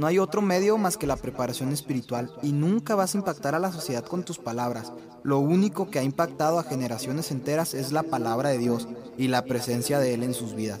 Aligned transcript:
no 0.00 0.06
hay 0.06 0.18
otro 0.18 0.40
medio 0.40 0.78
más 0.78 0.96
que 0.96 1.06
la 1.06 1.16
preparación 1.16 1.72
espiritual 1.72 2.32
y 2.42 2.52
nunca 2.52 2.94
vas 2.94 3.14
a 3.14 3.18
impactar 3.18 3.54
a 3.54 3.58
la 3.58 3.70
sociedad 3.70 4.02
con 4.02 4.24
tus 4.24 4.38
palabras. 4.38 4.94
Lo 5.22 5.40
único 5.40 5.90
que 5.90 5.98
ha 5.98 6.02
impactado 6.02 6.58
a 6.58 6.62
generaciones 6.62 7.30
enteras 7.30 7.74
es 7.74 7.92
la 7.92 8.02
palabra 8.02 8.48
de 8.48 8.56
Dios 8.56 8.88
y 9.18 9.28
la 9.28 9.44
presencia 9.44 9.98
de 9.98 10.14
Él 10.14 10.22
en 10.22 10.32
sus 10.32 10.54
vidas. 10.54 10.80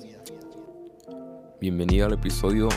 Bienvenido 1.60 2.06
al 2.06 2.14
episodio 2.14 2.70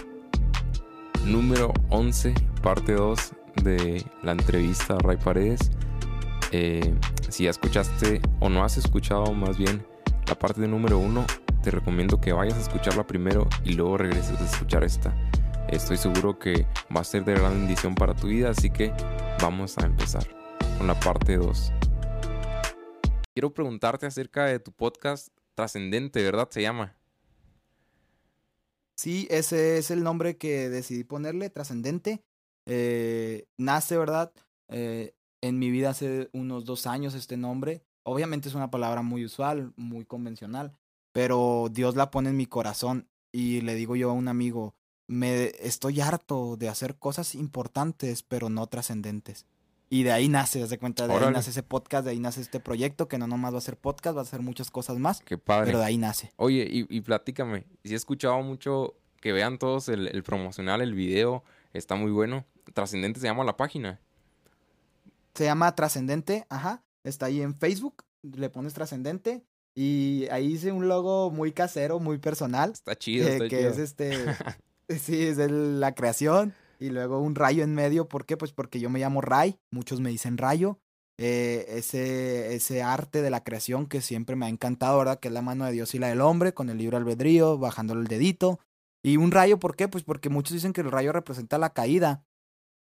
número 1.25 1.71
11, 1.91 2.33
parte 2.61 2.91
2 2.91 3.19
de 3.63 4.05
la 4.21 4.33
entrevista 4.33 4.95
a 4.95 4.99
Ray 4.99 5.15
Paredes. 5.15 5.71
Eh, 6.51 6.93
si 7.29 7.45
ya 7.45 7.51
escuchaste 7.51 8.21
o 8.41 8.49
no 8.49 8.65
has 8.65 8.75
escuchado 8.75 9.31
más 9.31 9.57
bien 9.57 9.87
la 10.27 10.35
parte 10.37 10.67
número 10.67 10.99
1, 10.99 11.25
te 11.63 11.71
recomiendo 11.71 12.19
que 12.19 12.33
vayas 12.33 12.57
a 12.57 12.61
escucharla 12.61 13.07
primero 13.07 13.47
y 13.63 13.75
luego 13.75 13.97
regreses 13.97 14.41
a 14.41 14.45
escuchar 14.45 14.83
esta. 14.83 15.15
Estoy 15.73 15.97
seguro 15.97 16.37
que 16.37 16.67
va 16.95 17.01
a 17.01 17.03
ser 17.03 17.25
de 17.25 17.33
gran 17.33 17.51
bendición 17.53 17.95
para 17.95 18.15
tu 18.15 18.27
vida, 18.27 18.51
así 18.51 18.69
que 18.69 18.93
vamos 19.41 19.75
a 19.79 19.87
empezar 19.87 20.23
con 20.77 20.85
la 20.85 20.99
parte 20.99 21.35
2. 21.35 21.71
Quiero 23.33 23.51
preguntarte 23.55 24.05
acerca 24.05 24.45
de 24.45 24.59
tu 24.59 24.71
podcast 24.71 25.29
Trascendente, 25.55 26.21
¿verdad? 26.21 26.47
Se 26.51 26.61
llama. 26.61 26.95
Sí, 28.95 29.27
ese 29.31 29.79
es 29.79 29.89
el 29.89 30.03
nombre 30.03 30.37
que 30.37 30.69
decidí 30.69 31.03
ponerle, 31.03 31.49
Trascendente. 31.49 32.23
Eh, 32.67 33.47
nace, 33.57 33.97
¿verdad? 33.97 34.31
Eh, 34.69 35.15
en 35.41 35.57
mi 35.57 35.71
vida 35.71 35.89
hace 35.89 36.29
unos 36.33 36.65
dos 36.65 36.85
años 36.85 37.15
este 37.15 37.35
nombre. 37.35 37.83
Obviamente 38.03 38.47
es 38.47 38.53
una 38.53 38.69
palabra 38.69 39.01
muy 39.01 39.25
usual, 39.25 39.73
muy 39.75 40.05
convencional, 40.05 40.77
pero 41.11 41.67
Dios 41.71 41.95
la 41.95 42.11
pone 42.11 42.29
en 42.29 42.37
mi 42.37 42.45
corazón 42.45 43.09
y 43.31 43.61
le 43.61 43.73
digo 43.73 43.95
yo 43.95 44.11
a 44.11 44.13
un 44.13 44.27
amigo, 44.27 44.75
me 45.13 45.51
estoy 45.59 46.01
harto 46.01 46.57
de 46.57 46.69
hacer 46.69 46.95
cosas 46.95 47.35
importantes, 47.35 48.23
pero 48.23 48.49
no 48.49 48.67
trascendentes. 48.67 49.45
Y 49.89 50.03
de 50.03 50.11
ahí 50.11 50.27
nace, 50.27 50.65
de 50.65 50.79
cuenta, 50.79 51.07
de 51.07 51.13
ahí 51.13 51.31
nace 51.31 51.51
ese 51.51 51.61
podcast, 51.61 52.05
de 52.05 52.11
ahí 52.11 52.19
nace 52.19 52.41
este 52.41 52.59
proyecto, 52.59 53.07
que 53.07 53.19
no 53.19 53.27
nomás 53.27 53.53
va 53.53 53.59
a 53.59 53.61
ser 53.61 53.77
podcast, 53.77 54.17
va 54.17 54.21
a 54.21 54.25
ser 54.25 54.41
muchas 54.41 54.71
cosas 54.71 54.97
más. 54.97 55.21
Qué 55.21 55.37
padre. 55.37 55.67
Pero 55.67 55.79
de 55.79 55.85
ahí 55.85 55.97
nace. 55.97 56.31
Oye, 56.37 56.67
y, 56.69 56.87
y 56.89 57.01
platícame, 57.01 57.65
si 57.83 57.93
he 57.93 57.95
escuchado 57.95 58.41
mucho 58.41 58.95
que 59.21 59.31
vean 59.31 59.59
todos 59.59 59.89
el, 59.89 60.07
el 60.07 60.23
promocional, 60.23 60.81
el 60.81 60.95
video, 60.95 61.43
está 61.73 61.95
muy 61.95 62.11
bueno. 62.11 62.45
Trascendente 62.73 63.19
se 63.19 63.27
llama 63.27 63.43
la 63.43 63.55
página. 63.55 64.01
Se 65.35 65.45
llama 65.45 65.75
Trascendente, 65.75 66.45
ajá. 66.49 66.83
Está 67.03 67.27
ahí 67.27 67.41
en 67.41 67.55
Facebook, 67.55 68.03
le 68.23 68.49
pones 68.49 68.73
Trascendente 68.73 69.43
y 69.75 70.27
ahí 70.31 70.53
hice 70.53 70.71
un 70.71 70.87
logo 70.87 71.31
muy 71.31 71.51
casero, 71.51 71.99
muy 71.99 72.17
personal. 72.17 72.71
Está 72.71 72.95
chido, 72.95 73.27
eh, 73.27 73.47
que 73.47 73.67
es 73.67 73.77
este 73.77 74.11
Sí, 74.99 75.23
es 75.23 75.37
de 75.37 75.49
la 75.49 75.95
creación. 75.95 76.53
Y 76.79 76.89
luego 76.89 77.19
un 77.19 77.35
rayo 77.35 77.63
en 77.63 77.73
medio. 77.73 78.07
¿Por 78.07 78.25
qué? 78.25 78.37
Pues 78.37 78.51
porque 78.51 78.79
yo 78.79 78.89
me 78.89 78.99
llamo 78.99 79.21
Ray. 79.21 79.57
Muchos 79.71 80.01
me 80.01 80.09
dicen 80.09 80.37
rayo. 80.37 80.79
Eh, 81.17 81.65
ese, 81.69 82.55
ese 82.55 82.81
arte 82.81 83.21
de 83.21 83.29
la 83.29 83.43
creación 83.43 83.85
que 83.87 84.01
siempre 84.01 84.35
me 84.35 84.47
ha 84.47 84.49
encantado, 84.49 84.97
¿verdad? 84.97 85.19
Que 85.19 85.27
es 85.27 85.33
la 85.33 85.41
mano 85.41 85.65
de 85.65 85.71
Dios 85.71 85.93
y 85.93 85.99
la 85.99 86.07
del 86.07 86.21
hombre, 86.21 86.53
con 86.53 86.69
el 86.69 86.77
libro 86.77 86.97
albedrío, 86.97 87.57
bajándole 87.57 88.01
el 88.01 88.07
dedito. 88.07 88.59
Y 89.03 89.17
un 89.17 89.31
rayo, 89.31 89.59
¿por 89.59 89.75
qué? 89.75 89.87
Pues 89.87 90.03
porque 90.03 90.29
muchos 90.29 90.53
dicen 90.53 90.73
que 90.73 90.81
el 90.81 90.91
rayo 90.91 91.11
representa 91.11 91.57
la 91.57 91.73
caída 91.73 92.25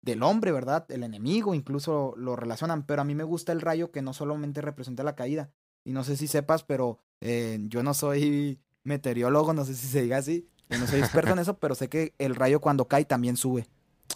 del 0.03 0.23
hombre, 0.23 0.53
¿verdad? 0.53 0.87
El 0.91 1.03
enemigo, 1.03 1.55
incluso 1.55 2.15
lo 2.17 2.37
relacionan. 2.37 2.85
Pero 2.85 3.03
a 3.03 3.05
mí 3.05 3.15
me 3.15 3.25
gusta 3.25 3.53
el 3.53 3.61
rayo 3.61 3.91
que 3.91 4.03
no 4.03 4.13
solamente 4.13 4.61
representa 4.61 5.05
la 5.05 5.15
caída. 5.15 5.53
Y 5.85 5.93
no 5.93 6.05
sé 6.05 6.17
si 6.17 6.27
sepas, 6.27 6.65
pero 6.65 6.99
eh, 7.21 7.59
yo 7.69 7.83
no 7.83 7.95
soy 7.95 8.61
meteorólogo, 8.83 9.53
no 9.53 9.65
sé 9.65 9.75
si 9.75 9.87
se 9.87 10.03
diga 10.03 10.19
así. 10.19 10.49
Yo 10.69 10.79
no 10.79 10.87
soy 10.87 11.01
experto 11.01 11.33
en 11.33 11.39
eso, 11.41 11.59
pero 11.59 11.75
sé 11.75 11.89
que 11.89 12.15
el 12.19 12.35
rayo 12.35 12.61
cuando 12.61 12.87
cae 12.87 13.05
también 13.05 13.37
sube. 13.37 13.67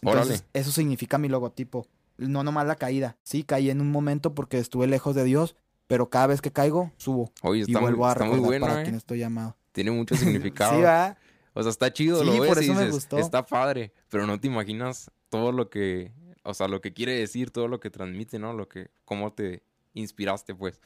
Entonces, 0.03 0.45
eso 0.53 0.71
significa 0.71 1.19
mi 1.19 1.29
logotipo. 1.29 1.87
No 2.17 2.43
nomás 2.45 2.67
la 2.67 2.77
caída. 2.77 3.17
Sí, 3.23 3.45
caí 3.45 3.71
en 3.71 3.81
un 3.81 3.91
momento 3.91 4.35
porque 4.35 4.59
estuve 4.59 4.87
lejos 4.87 5.15
de 5.15 5.25
Dios, 5.25 5.57
pero 5.87 6.11
cada 6.11 6.29
vez 6.29 6.41
que 6.41 6.53
caigo, 6.53 6.93
subo. 6.97 7.33
Oye, 7.43 7.63
está, 7.63 7.79
y 7.79 7.83
vuelvo 7.83 8.07
a 8.07 8.13
está 8.13 8.25
muy 8.25 8.39
bueno, 8.39 8.67
para 8.67 8.81
¿eh? 8.81 8.85
quien 8.85 8.95
estoy 8.95 9.19
llamado. 9.19 9.57
Tiene 9.73 9.91
mucho 9.91 10.15
significado. 10.17 10.73
sí, 10.73 10.77
¿verdad? 10.79 11.19
O 11.53 11.63
sea, 11.63 11.71
está 11.71 11.93
chido, 11.93 12.21
sí, 12.21 12.27
lo 12.27 12.33
ves 12.41 12.49
por 12.49 12.59
eso 12.59 12.63
y 12.63 12.69
dices, 12.69 12.87
me 12.87 12.91
gustó. 12.93 13.19
está 13.19 13.45
padre, 13.45 13.93
pero 14.09 14.27
no 14.27 14.39
te 14.39 14.47
imaginas 14.47 15.11
todo 15.29 15.51
lo 15.51 15.69
que, 15.69 16.13
o 16.45 16.55
sea, 16.55 16.69
lo 16.69 16.81
que 16.81 16.93
quiere 16.93 17.15
decir, 17.15 17.51
todo 17.51 17.67
lo 17.67 17.81
que 17.81 17.91
transmite, 17.91 18.39
¿no? 18.39 18.53
Lo 18.53 18.69
que, 18.69 18.89
cómo 19.05 19.33
te 19.33 19.63
inspiraste, 19.95 20.55
pues. 20.55 20.81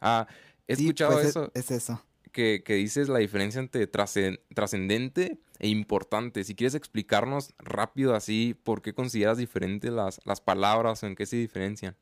Ah, 0.00 0.26
he 0.66 0.76
Sí, 0.76 0.84
escuchado 0.84 1.12
pues, 1.12 1.26
eso. 1.26 1.50
Es, 1.54 1.70
es 1.70 1.82
eso. 1.82 2.02
Que, 2.32 2.62
que 2.64 2.74
dices 2.74 3.08
la 3.08 3.18
diferencia 3.18 3.60
entre 3.60 3.90
trascen- 3.90 4.40
trascendente 4.54 5.38
e 5.58 5.68
importante. 5.68 6.44
Si 6.44 6.54
quieres 6.54 6.74
explicarnos 6.74 7.54
rápido 7.58 8.14
así 8.14 8.56
por 8.64 8.82
qué 8.82 8.92
consideras 8.94 9.38
diferentes 9.38 9.90
las, 9.90 10.20
las 10.24 10.40
palabras 10.40 11.02
o 11.02 11.06
en 11.06 11.16
qué 11.16 11.26
se 11.26 11.36
diferencian. 11.36 11.96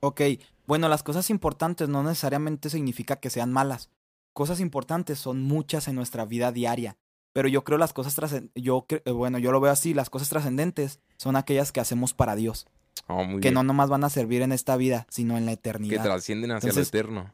Ok, 0.00 0.20
bueno, 0.66 0.88
las 0.88 1.02
cosas 1.02 1.30
importantes 1.30 1.88
no 1.88 2.02
necesariamente 2.02 2.68
significa 2.70 3.16
que 3.16 3.30
sean 3.30 3.52
malas. 3.52 3.90
Cosas 4.32 4.60
importantes 4.60 5.18
son 5.18 5.42
muchas 5.42 5.88
en 5.88 5.94
nuestra 5.94 6.24
vida 6.24 6.52
diaria. 6.52 6.96
Pero 7.32 7.48
yo 7.48 7.64
creo 7.64 7.78
las 7.78 7.92
cosas 7.92 8.14
yo 8.54 8.86
eh, 8.88 9.10
bueno, 9.10 9.38
yo 9.38 9.50
lo 9.50 9.60
veo 9.60 9.72
así, 9.72 9.92
las 9.94 10.10
cosas 10.10 10.28
trascendentes 10.28 11.00
son 11.16 11.36
aquellas 11.36 11.72
que 11.72 11.80
hacemos 11.80 12.14
para 12.14 12.36
Dios, 12.36 12.66
Oh, 13.08 13.24
muy 13.24 13.40
que 13.40 13.48
bien. 13.48 13.54
no 13.54 13.64
nomás 13.64 13.88
van 13.90 14.04
a 14.04 14.08
servir 14.08 14.40
en 14.42 14.52
esta 14.52 14.76
vida, 14.76 15.06
sino 15.10 15.36
en 15.36 15.44
la 15.46 15.50
que 15.52 15.54
eternidad. 15.54 16.02
trascienden 16.04 16.52
hacia 16.52 16.68
Entonces, 16.68 16.92
lo 16.94 16.98
eterno. 17.00 17.32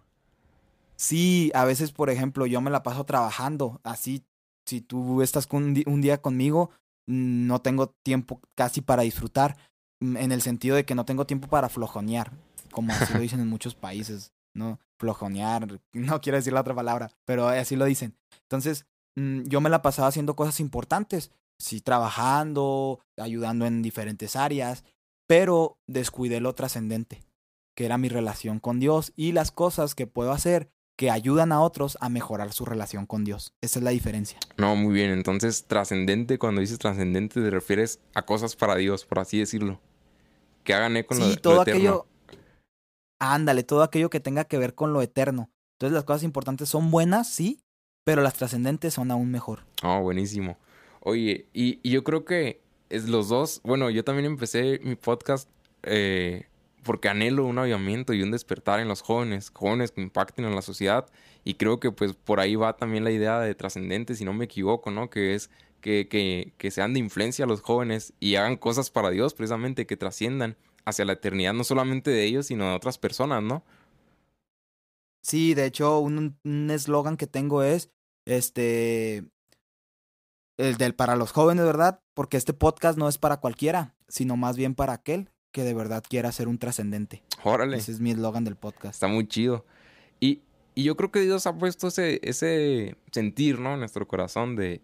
Sí, 1.00 1.50
a 1.55 1.65
veces, 1.65 1.93
por 1.93 2.11
ejemplo, 2.11 2.44
yo 2.44 2.61
me 2.61 2.71
la 2.71 2.83
paso 2.83 3.05
trabajando. 3.06 3.81
Así, 3.84 4.22
si 4.66 4.83
tú 4.83 5.22
estás 5.22 5.47
con 5.47 5.75
un, 5.87 6.00
día 6.03 6.21
conmigo, 6.21 6.72
no 7.06 7.62
tengo 7.62 7.88
tiempo 8.05 8.43
casi 8.55 8.83
para 8.83 9.03
disfrutar, 9.03 9.56
mm, 10.00 10.19
en 10.19 10.31
el 10.31 10.43
sentido 10.43 10.77
de 10.77 10.84
que 10.84 10.94
no 10.94 11.06
tengo 11.06 11.25
tiempo 11.25 11.49
para 11.49 11.71
flojonear, 11.71 12.33
como 12.71 12.93
así 12.93 13.15
lo 13.15 13.21
dicen 13.22 13.41
en 13.41 13.49
muchos 13.49 13.75
países, 13.75 14.34
¿no? 14.55 14.78
Flojonear, 14.99 15.81
no 15.94 16.21
quiero 16.21 16.37
decir 16.37 16.53
la 16.53 16.60
otra 16.60 16.75
palabra, 16.75 17.10
pero 17.25 17.49
así 17.49 17.77
lo 17.77 17.87
dicen. 17.87 18.15
Entonces, 18.43 18.84
mm, 19.16 19.44
yo 19.44 19.62
me 19.62 19.71
la 19.71 19.81
pasaba 19.81 20.09
haciendo 20.09 20.37
cosas 20.37 20.60
importantes, 20.60 21.33
sí, 21.59 21.81
trabajando, 21.81 23.00
ayudando 23.16 23.65
en 23.65 23.81
diferentes 23.81 24.37
áreas, 24.37 24.84
pero 25.27 25.78
descuidé 25.87 26.41
lo 26.41 26.55
trascendente, 26.55 27.22
que 27.75 27.87
era 27.87 27.97
mi 27.97 28.10
relación 28.10 28.60
con 28.60 28.81
Dios 28.81 29.15
y 29.16 29.33
las 29.33 29.50
cosas 29.50 29.94
que 29.94 30.06
puedo 30.06 30.33
hacer 30.33 30.71
que 31.00 31.11
ayudan 31.11 31.50
a 31.50 31.62
otros 31.62 31.97
a 32.03 32.11
mejorar 32.11 32.53
su 32.53 32.66
relación 32.66 33.06
con 33.06 33.25
Dios. 33.25 33.55
Esa 33.62 33.78
es 33.78 33.83
la 33.83 33.91
diferencia. 33.91 34.38
No, 34.59 34.77
muy 34.77 34.93
bien. 34.93 35.12
Entonces, 35.12 35.65
trascendente, 35.65 36.38
cuando 36.38 36.61
dices 36.61 36.78
trascendente, 36.78 37.41
te 37.41 37.49
refieres 37.49 38.00
a 38.12 38.27
cosas 38.27 38.55
para 38.55 38.77
Dios, 38.77 39.06
por 39.06 39.19
así 39.19 39.39
decirlo. 39.39 39.81
Que 40.62 40.75
hagan 40.75 40.99
eco 40.99 41.15
lo, 41.15 41.25
sí, 41.25 41.31
lo 41.37 41.41
todo 41.41 41.62
eterno. 41.62 41.78
aquello. 41.78 42.06
Ándale, 43.19 43.62
todo 43.62 43.83
aquello 43.83 44.10
que 44.10 44.21
tenga 44.21 44.44
que 44.44 44.59
ver 44.59 44.75
con 44.75 44.93
lo 44.93 45.00
eterno. 45.00 45.49
Entonces, 45.78 45.94
las 45.94 46.05
cosas 46.05 46.22
importantes 46.22 46.69
son 46.69 46.91
buenas, 46.91 47.31
sí, 47.31 47.62
pero 48.05 48.21
las 48.21 48.34
trascendentes 48.34 48.93
son 48.93 49.10
aún 49.10 49.31
mejor. 49.31 49.60
Oh, 49.83 50.03
buenísimo. 50.03 50.59
Oye, 51.00 51.47
y, 51.55 51.81
y 51.83 51.93
yo 51.93 52.05
creo 52.05 52.27
que 52.27 52.60
es 52.91 53.09
los 53.09 53.31
dos. 53.31 53.62
Bueno, 53.65 53.89
yo 53.89 54.05
también 54.05 54.27
empecé 54.27 54.81
mi 54.83 54.97
podcast 54.97 55.49
eh, 55.83 56.50
porque 56.82 57.08
anhelo 57.08 57.44
un 57.44 57.58
avivamiento 57.58 58.12
y 58.12 58.22
un 58.22 58.30
despertar 58.30 58.80
en 58.80 58.88
los 58.88 59.02
jóvenes, 59.02 59.50
jóvenes 59.50 59.92
que 59.92 60.00
impacten 60.00 60.44
en 60.44 60.54
la 60.54 60.62
sociedad. 60.62 61.06
Y 61.44 61.54
creo 61.54 61.80
que 61.80 61.91
pues 61.92 62.14
por 62.14 62.41
ahí 62.41 62.56
va 62.56 62.76
también 62.76 63.04
la 63.04 63.10
idea 63.10 63.41
de 63.41 63.54
trascendente, 63.54 64.14
si 64.14 64.24
no 64.24 64.32
me 64.32 64.44
equivoco, 64.46 64.91
¿no? 64.91 65.10
Que 65.10 65.34
es 65.34 65.50
que, 65.80 66.08
que, 66.08 66.52
que 66.58 66.70
sean 66.70 66.92
de 66.92 67.00
influencia 67.00 67.46
los 67.46 67.62
jóvenes 67.62 68.12
y 68.20 68.36
hagan 68.36 68.56
cosas 68.56 68.91
para 68.91 69.10
Dios, 69.10 69.34
precisamente, 69.34 69.86
que 69.86 69.96
trasciendan 69.96 70.56
hacia 70.84 71.04
la 71.04 71.14
eternidad, 71.14 71.54
no 71.54 71.64
solamente 71.64 72.10
de 72.10 72.24
ellos, 72.24 72.46
sino 72.46 72.68
de 72.68 72.76
otras 72.76 72.98
personas, 72.98 73.42
¿no? 73.42 73.64
Sí, 75.22 75.54
de 75.54 75.66
hecho, 75.66 75.98
un 76.00 76.38
eslogan 76.70 77.16
que 77.16 77.26
tengo 77.26 77.62
es 77.62 77.91
este 78.26 79.24
el 80.56 80.76
del 80.76 80.94
para 80.94 81.16
los 81.16 81.32
jóvenes, 81.32 81.64
¿verdad? 81.64 82.02
Porque 82.14 82.36
este 82.36 82.52
podcast 82.52 82.98
no 82.98 83.08
es 83.08 83.18
para 83.18 83.38
cualquiera, 83.38 83.97
sino 84.09 84.36
más 84.36 84.56
bien 84.56 84.74
para 84.74 84.92
aquel 84.92 85.30
que 85.52 85.64
de 85.64 85.74
verdad 85.74 86.02
quiera 86.08 86.30
ser 86.32 86.48
un 86.48 86.58
trascendente. 86.58 87.22
Órale. 87.42 87.76
Ese 87.76 87.92
es 87.92 88.00
mi 88.00 88.10
eslogan 88.10 88.44
del 88.44 88.56
podcast. 88.56 88.94
Está 88.94 89.08
muy 89.08 89.26
chido. 89.26 89.64
Y, 90.20 90.41
y 90.74 90.84
yo 90.84 90.97
creo 90.97 91.10
que 91.10 91.20
Dios 91.20 91.47
ha 91.47 91.56
puesto 91.56 91.88
ese, 91.88 92.20
ese 92.22 92.97
sentir, 93.10 93.58
¿no? 93.58 93.74
En 93.74 93.80
nuestro 93.80 94.06
corazón 94.06 94.54
de, 94.56 94.80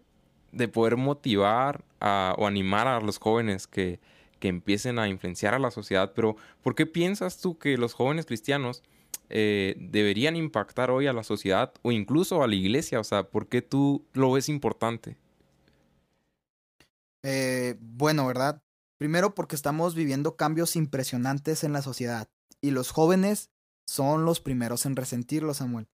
de 0.51 0.67
poder 0.67 0.97
motivar 0.97 1.83
a- 1.99 2.35
o 2.37 2.47
animar 2.47 2.87
a 2.87 2.99
los 2.99 3.17
jóvenes 3.19 3.67
que, 3.67 3.99
que 4.39 4.47
empiecen 4.49 4.99
a 4.99 5.07
influenciar 5.07 5.53
a 5.53 5.59
la 5.59 5.71
sociedad. 5.71 6.11
Pero, 6.15 6.35
¿por 6.61 6.75
qué 6.75 6.85
piensas 6.85 7.39
tú 7.39 7.57
que 7.57 7.77
los 7.77 7.93
jóvenes 7.93 8.25
cristianos 8.25 8.83
eh, 9.29 9.75
deberían 9.79 10.35
impactar 10.35 10.89
hoy 10.91 11.07
a 11.07 11.13
la 11.13 11.23
sociedad 11.23 11.73
o 11.81 11.91
incluso 11.91 12.43
a 12.43 12.47
la 12.47 12.55
iglesia? 12.55 12.99
O 12.99 13.03
sea, 13.03 13.23
¿por 13.23 13.47
qué 13.47 13.61
tú 13.61 14.03
lo 14.13 14.31
ves 14.31 14.49
importante? 14.49 15.15
Eh, 17.23 17.75
bueno, 17.79 18.25
¿verdad? 18.27 18.61
Primero 18.97 19.35
porque 19.35 19.55
estamos 19.55 19.95
viviendo 19.95 20.35
cambios 20.35 20.75
impresionantes 20.75 21.63
en 21.63 21.73
la 21.73 21.81
sociedad 21.81 22.27
y 22.61 22.71
los 22.71 22.91
jóvenes 22.91 23.51
son 23.85 24.25
los 24.25 24.39
primeros 24.39 24.85
en 24.85 24.95
resentirlo, 24.95 25.53
Samuel. 25.53 25.87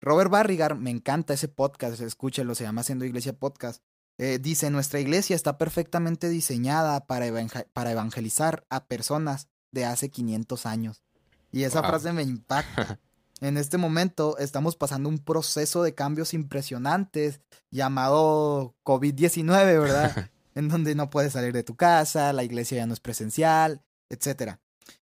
Robert 0.00 0.30
Barrigar, 0.30 0.76
me 0.76 0.90
encanta 0.90 1.34
ese 1.34 1.48
podcast, 1.48 2.00
escúchelo, 2.00 2.54
se 2.54 2.64
llama 2.64 2.82
Haciendo 2.82 3.04
Iglesia 3.04 3.32
Podcast. 3.32 3.82
Eh, 4.18 4.38
dice, 4.40 4.70
nuestra 4.70 5.00
iglesia 5.00 5.34
está 5.34 5.58
perfectamente 5.58 6.28
diseñada 6.28 7.06
para, 7.06 7.26
para 7.72 7.90
evangelizar 7.90 8.64
a 8.70 8.84
personas 8.86 9.48
de 9.72 9.86
hace 9.86 10.10
500 10.10 10.66
años. 10.66 11.02
Y 11.50 11.64
esa 11.64 11.82
frase 11.82 12.12
me 12.12 12.22
impacta. 12.22 13.00
En 13.40 13.58
este 13.58 13.78
momento 13.78 14.38
estamos 14.38 14.76
pasando 14.76 15.08
un 15.08 15.18
proceso 15.18 15.82
de 15.82 15.92
cambios 15.92 16.34
impresionantes 16.34 17.40
llamado 17.70 18.74
COVID-19, 18.84 19.80
¿verdad? 19.80 20.30
en 20.54 20.68
donde 20.68 20.94
no 20.94 21.10
puedes 21.10 21.32
salir 21.32 21.52
de 21.52 21.64
tu 21.64 21.76
casa, 21.76 22.32
la 22.32 22.44
iglesia 22.44 22.78
ya 22.78 22.86
no 22.86 22.94
es 22.94 23.00
presencial, 23.00 23.84
etc. 24.08 24.58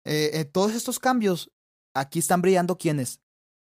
Eh, 0.05 0.31
eh, 0.35 0.45
todos 0.45 0.75
estos 0.75 0.99
cambios, 0.99 1.53
aquí 1.95 2.19
están 2.19 2.43
brillando 2.43 2.79
quienes? 2.79 3.21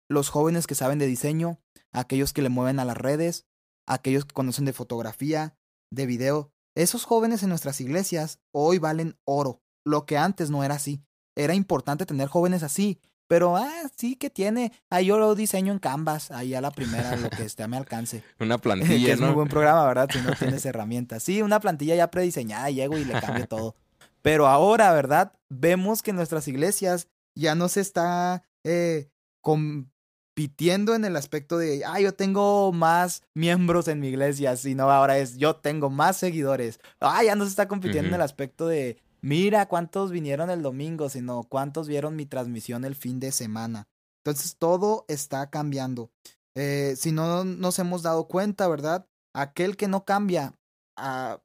Los 0.09 0.29
jóvenes 0.29 0.67
que 0.67 0.75
saben 0.75 0.99
de 0.99 1.07
diseño, 1.07 1.59
aquellos 1.91 2.33
que 2.33 2.41
le 2.41 2.49
mueven 2.49 2.79
a 2.79 2.85
las 2.85 2.97
redes, 2.97 3.45
aquellos 3.87 4.25
que 4.25 4.33
conocen 4.33 4.65
de 4.65 4.73
fotografía, 4.73 5.57
de 5.91 6.05
video. 6.05 6.51
Esos 6.75 7.05
jóvenes 7.05 7.43
en 7.43 7.49
nuestras 7.49 7.79
iglesias 7.81 8.39
hoy 8.51 8.79
valen 8.79 9.17
oro, 9.23 9.61
lo 9.85 10.05
que 10.05 10.17
antes 10.17 10.49
no 10.49 10.63
era 10.63 10.75
así. 10.75 11.03
Era 11.35 11.53
importante 11.53 12.05
tener 12.05 12.27
jóvenes 12.27 12.63
así, 12.63 12.99
pero 13.27 13.57
ah, 13.57 13.89
sí 13.97 14.15
que 14.15 14.29
tiene. 14.29 14.71
Ahí 14.89 15.07
yo 15.07 15.17
lo 15.17 15.35
diseño 15.35 15.73
en 15.73 15.79
Canvas, 15.79 16.31
ahí 16.31 16.53
a 16.53 16.61
la 16.61 16.71
primera, 16.71 17.15
lo 17.15 17.29
que 17.29 17.43
esté 17.43 17.63
a 17.63 17.67
mi 17.67 17.77
alcance. 17.77 18.23
Una 18.39 18.57
plantilla. 18.59 19.05
que 19.05 19.11
es 19.13 19.19
un 19.19 19.27
muy 19.27 19.35
buen 19.35 19.47
programa, 19.47 19.85
¿verdad? 19.85 20.09
Si 20.11 20.19
no 20.19 20.33
tienes 20.39 20.65
herramientas. 20.65 21.23
Sí, 21.23 21.41
una 21.41 21.59
plantilla 21.59 21.95
ya 21.95 22.11
prediseñada, 22.11 22.69
llego 22.69 22.97
y 22.97 23.05
le 23.05 23.19
cambio 23.19 23.47
todo. 23.47 23.75
Pero 24.21 24.47
ahora, 24.47 24.91
¿verdad? 24.93 25.33
Vemos 25.49 26.01
que 26.01 26.13
nuestras 26.13 26.47
iglesias 26.47 27.07
ya 27.35 27.53
no 27.53 27.69
se 27.69 27.81
está 27.81 28.43
eh, 28.63 29.09
compitiendo 29.41 30.95
en 30.95 31.05
el 31.05 31.15
aspecto 31.15 31.57
de, 31.57 31.83
ah, 31.85 31.99
yo 31.99 32.13
tengo 32.13 32.71
más 32.71 33.23
miembros 33.35 33.87
en 33.87 33.99
mi 33.99 34.07
iglesia, 34.07 34.55
sino 34.57 34.89
ahora 34.89 35.17
es, 35.19 35.37
yo 35.37 35.57
tengo 35.57 35.89
más 35.89 36.17
seguidores. 36.17 36.79
Ah, 36.99 37.23
ya 37.23 37.35
no 37.35 37.43
se 37.43 37.51
está 37.51 37.67
compitiendo 37.67 38.09
en 38.09 38.15
el 38.15 38.21
aspecto 38.21 38.67
de, 38.67 38.97
mira 39.25 39.67
cuántos 39.67 40.11
vinieron 40.11 40.51
el 40.51 40.61
domingo, 40.61 41.09
sino 41.09 41.45
cuántos 41.45 41.87
vieron 41.87 42.15
mi 42.15 42.27
transmisión 42.27 42.85
el 42.85 42.93
fin 42.93 43.19
de 43.19 43.31
semana. 43.31 43.87
Entonces 44.23 44.55
todo 44.57 45.03
está 45.07 45.49
cambiando. 45.49 46.11
Eh, 46.53 46.93
si 46.95 47.11
no 47.11 47.43
nos 47.43 47.79
hemos 47.79 48.03
dado 48.03 48.27
cuenta, 48.27 48.67
¿verdad? 48.67 49.07
Aquel 49.33 49.77
que 49.77 49.87
no 49.87 50.05
cambia 50.05 50.53
ah, 50.95 51.41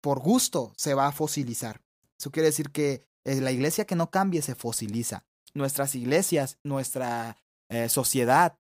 por 0.00 0.18
gusto 0.18 0.72
se 0.76 0.94
va 0.94 1.06
a 1.06 1.12
fosilizar. 1.12 1.80
Eso 2.18 2.32
quiere 2.32 2.48
decir 2.48 2.72
que 2.72 3.06
eh, 3.24 3.40
la 3.40 3.52
iglesia 3.52 3.86
que 3.86 3.94
no 3.94 4.10
cambie 4.10 4.42
se 4.42 4.56
fosiliza. 4.56 5.24
Nuestras 5.54 5.94
iglesias, 5.94 6.58
nuestra 6.64 7.36
eh, 7.68 7.88
sociedad 7.88 8.58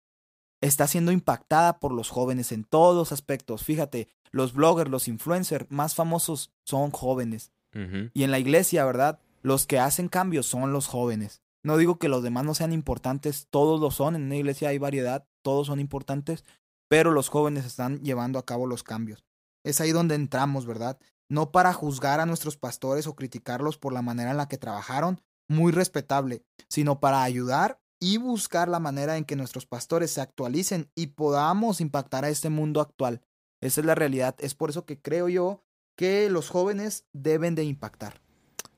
está 0.61 0.87
siendo 0.87 1.11
impactada 1.11 1.79
por 1.79 1.91
los 1.91 2.09
jóvenes 2.09 2.53
en 2.53 2.63
todos 2.63 3.11
aspectos. 3.11 3.65
Fíjate, 3.65 4.07
los 4.31 4.53
bloggers, 4.53 4.89
los 4.89 5.09
influencers 5.09 5.69
más 5.69 5.93
famosos 5.93 6.53
son 6.63 6.91
jóvenes. 6.91 7.51
Y 7.73 8.23
en 8.23 8.31
la 8.31 8.39
iglesia, 8.39 8.85
¿verdad? 8.85 9.19
Los 9.41 9.67
que 9.67 9.79
hacen 9.79 10.09
cambios 10.09 10.47
son 10.47 10.73
los 10.73 10.87
jóvenes. 10.87 11.41
No 11.63 11.77
digo 11.77 11.99
que 11.99 12.09
los 12.09 12.23
demás 12.23 12.45
no 12.45 12.55
sean 12.55 12.73
importantes, 12.73 13.47
todos 13.49 13.79
lo 13.79 13.91
son. 13.91 14.15
En 14.15 14.23
una 14.23 14.37
iglesia 14.37 14.69
hay 14.69 14.77
variedad, 14.77 15.27
todos 15.41 15.67
son 15.67 15.79
importantes, 15.79 16.45
pero 16.89 17.11
los 17.11 17.29
jóvenes 17.29 17.65
están 17.65 18.01
llevando 18.01 18.39
a 18.39 18.45
cabo 18.45 18.65
los 18.65 18.83
cambios. 18.83 19.25
Es 19.63 19.81
ahí 19.81 19.91
donde 19.91 20.15
entramos, 20.15 20.65
¿verdad? 20.65 20.99
no 21.29 21.51
para 21.51 21.73
juzgar 21.73 22.19
a 22.19 22.25
nuestros 22.25 22.57
pastores 22.57 23.07
o 23.07 23.15
criticarlos 23.15 23.77
por 23.77 23.93
la 23.93 24.01
manera 24.01 24.31
en 24.31 24.37
la 24.37 24.47
que 24.47 24.57
trabajaron, 24.57 25.21
muy 25.47 25.71
respetable, 25.71 26.43
sino 26.67 26.99
para 26.99 27.23
ayudar 27.23 27.79
y 27.99 28.17
buscar 28.17 28.67
la 28.67 28.79
manera 28.79 29.17
en 29.17 29.25
que 29.25 29.35
nuestros 29.35 29.65
pastores 29.65 30.11
se 30.11 30.21
actualicen 30.21 30.91
y 30.95 31.07
podamos 31.07 31.81
impactar 31.81 32.25
a 32.25 32.29
este 32.29 32.49
mundo 32.49 32.81
actual. 32.81 33.21
Esa 33.61 33.81
es 33.81 33.85
la 33.85 33.95
realidad. 33.95 34.35
Es 34.39 34.55
por 34.55 34.69
eso 34.69 34.85
que 34.85 34.99
creo 34.99 35.29
yo 35.29 35.63
que 35.99 36.29
los 36.29 36.47
jóvenes 36.47 37.03
deben 37.11 37.55
de 37.55 37.65
impactar. 37.65 38.21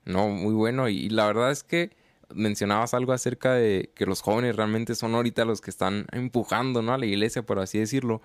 No, 0.06 0.30
muy 0.30 0.56
bueno. 0.56 0.90
Y 0.90 1.08
la 1.10 1.28
verdad 1.28 1.52
es 1.52 1.62
que 1.62 1.92
mencionabas 2.34 2.96
algo 2.96 3.14
acerca 3.14 3.54
de 3.54 3.92
que 3.94 4.08
los 4.08 4.22
jóvenes 4.22 4.56
realmente 4.56 4.96
son 4.96 5.14
ahorita 5.14 5.46
los 5.46 5.62
que 5.62 5.70
están 5.70 6.08
empujando, 6.14 6.82
¿no? 6.82 6.96
A 6.96 6.98
la 6.98 7.06
iglesia, 7.06 7.44
por 7.44 7.60
así 7.60 7.78
decirlo. 7.78 8.24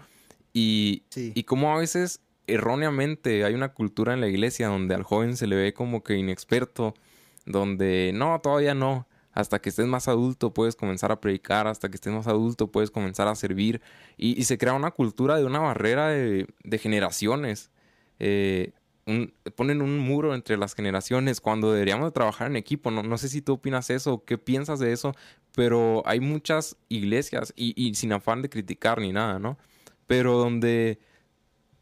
Y, 0.54 1.02
y 1.14 1.42
cómo 1.42 1.74
a 1.74 1.78
veces 1.78 2.20
erróneamente 2.46 3.44
hay 3.44 3.52
una 3.52 3.74
cultura 3.74 4.14
en 4.14 4.22
la 4.22 4.28
iglesia 4.28 4.68
donde 4.68 4.94
al 4.94 5.02
joven 5.02 5.36
se 5.36 5.46
le 5.46 5.56
ve 5.56 5.74
como 5.74 6.02
que 6.02 6.16
inexperto, 6.16 6.94
donde 7.44 8.12
no, 8.14 8.40
todavía 8.40 8.74
no. 8.74 9.06
Hasta 9.32 9.58
que 9.58 9.68
estés 9.68 9.86
más 9.86 10.08
adulto 10.08 10.54
puedes 10.54 10.74
comenzar 10.74 11.12
a 11.12 11.20
predicar, 11.20 11.66
hasta 11.66 11.90
que 11.90 11.96
estés 11.96 12.14
más 12.14 12.28
adulto 12.28 12.72
puedes 12.72 12.90
comenzar 12.90 13.28
a 13.28 13.34
servir. 13.34 13.82
Y, 14.16 14.42
se 14.44 14.56
crea 14.56 14.72
una 14.72 14.92
cultura 14.92 15.36
de 15.36 15.44
una 15.44 15.58
barrera 15.58 16.08
de, 16.08 16.78
generaciones. 16.78 17.70
Eh, 18.18 18.72
ponen 19.54 19.82
un 19.82 19.98
muro 19.98 20.34
entre 20.34 20.56
las 20.56 20.74
generaciones 20.74 21.40
cuando 21.40 21.72
deberíamos 21.72 22.08
de 22.08 22.12
trabajar 22.12 22.48
en 22.48 22.56
equipo. 22.56 22.90
No, 22.90 23.02
no 23.02 23.18
sé 23.18 23.28
si 23.28 23.40
tú 23.40 23.54
opinas 23.54 23.88
eso, 23.90 24.24
qué 24.24 24.36
piensas 24.36 24.80
de 24.80 24.92
eso, 24.92 25.14
pero 25.52 26.02
hay 26.06 26.20
muchas 26.20 26.76
iglesias, 26.88 27.52
y, 27.56 27.94
sin 27.94 28.12
afán 28.12 28.42
de 28.42 28.50
criticar 28.50 29.00
ni 29.00 29.12
nada, 29.12 29.38
¿no? 29.38 29.58
Pero 30.06 30.36
donde 30.38 30.98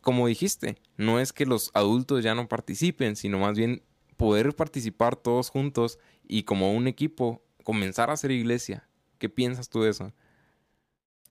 como 0.03 0.27
dijiste, 0.27 0.77
no 0.99 1.19
es 1.19 1.33
que 1.33 1.47
los 1.47 1.71
adultos 1.73 2.23
ya 2.23 2.35
no 2.35 2.47
participen, 2.47 3.17
sino 3.17 3.39
más 3.39 3.57
bien 3.57 3.83
poder 4.19 4.55
participar 4.55 5.17
todos 5.17 5.49
juntos 5.49 5.99
y 6.29 6.43
como 6.43 6.75
un 6.75 6.87
equipo 6.89 7.43
comenzar 7.63 8.11
a 8.11 8.13
hacer 8.13 8.31
iglesia. 8.31 8.87
¿Qué 9.19 9.31
piensas 9.31 9.71
tú 9.71 9.81
de 9.81 9.91
eso? 9.91 10.13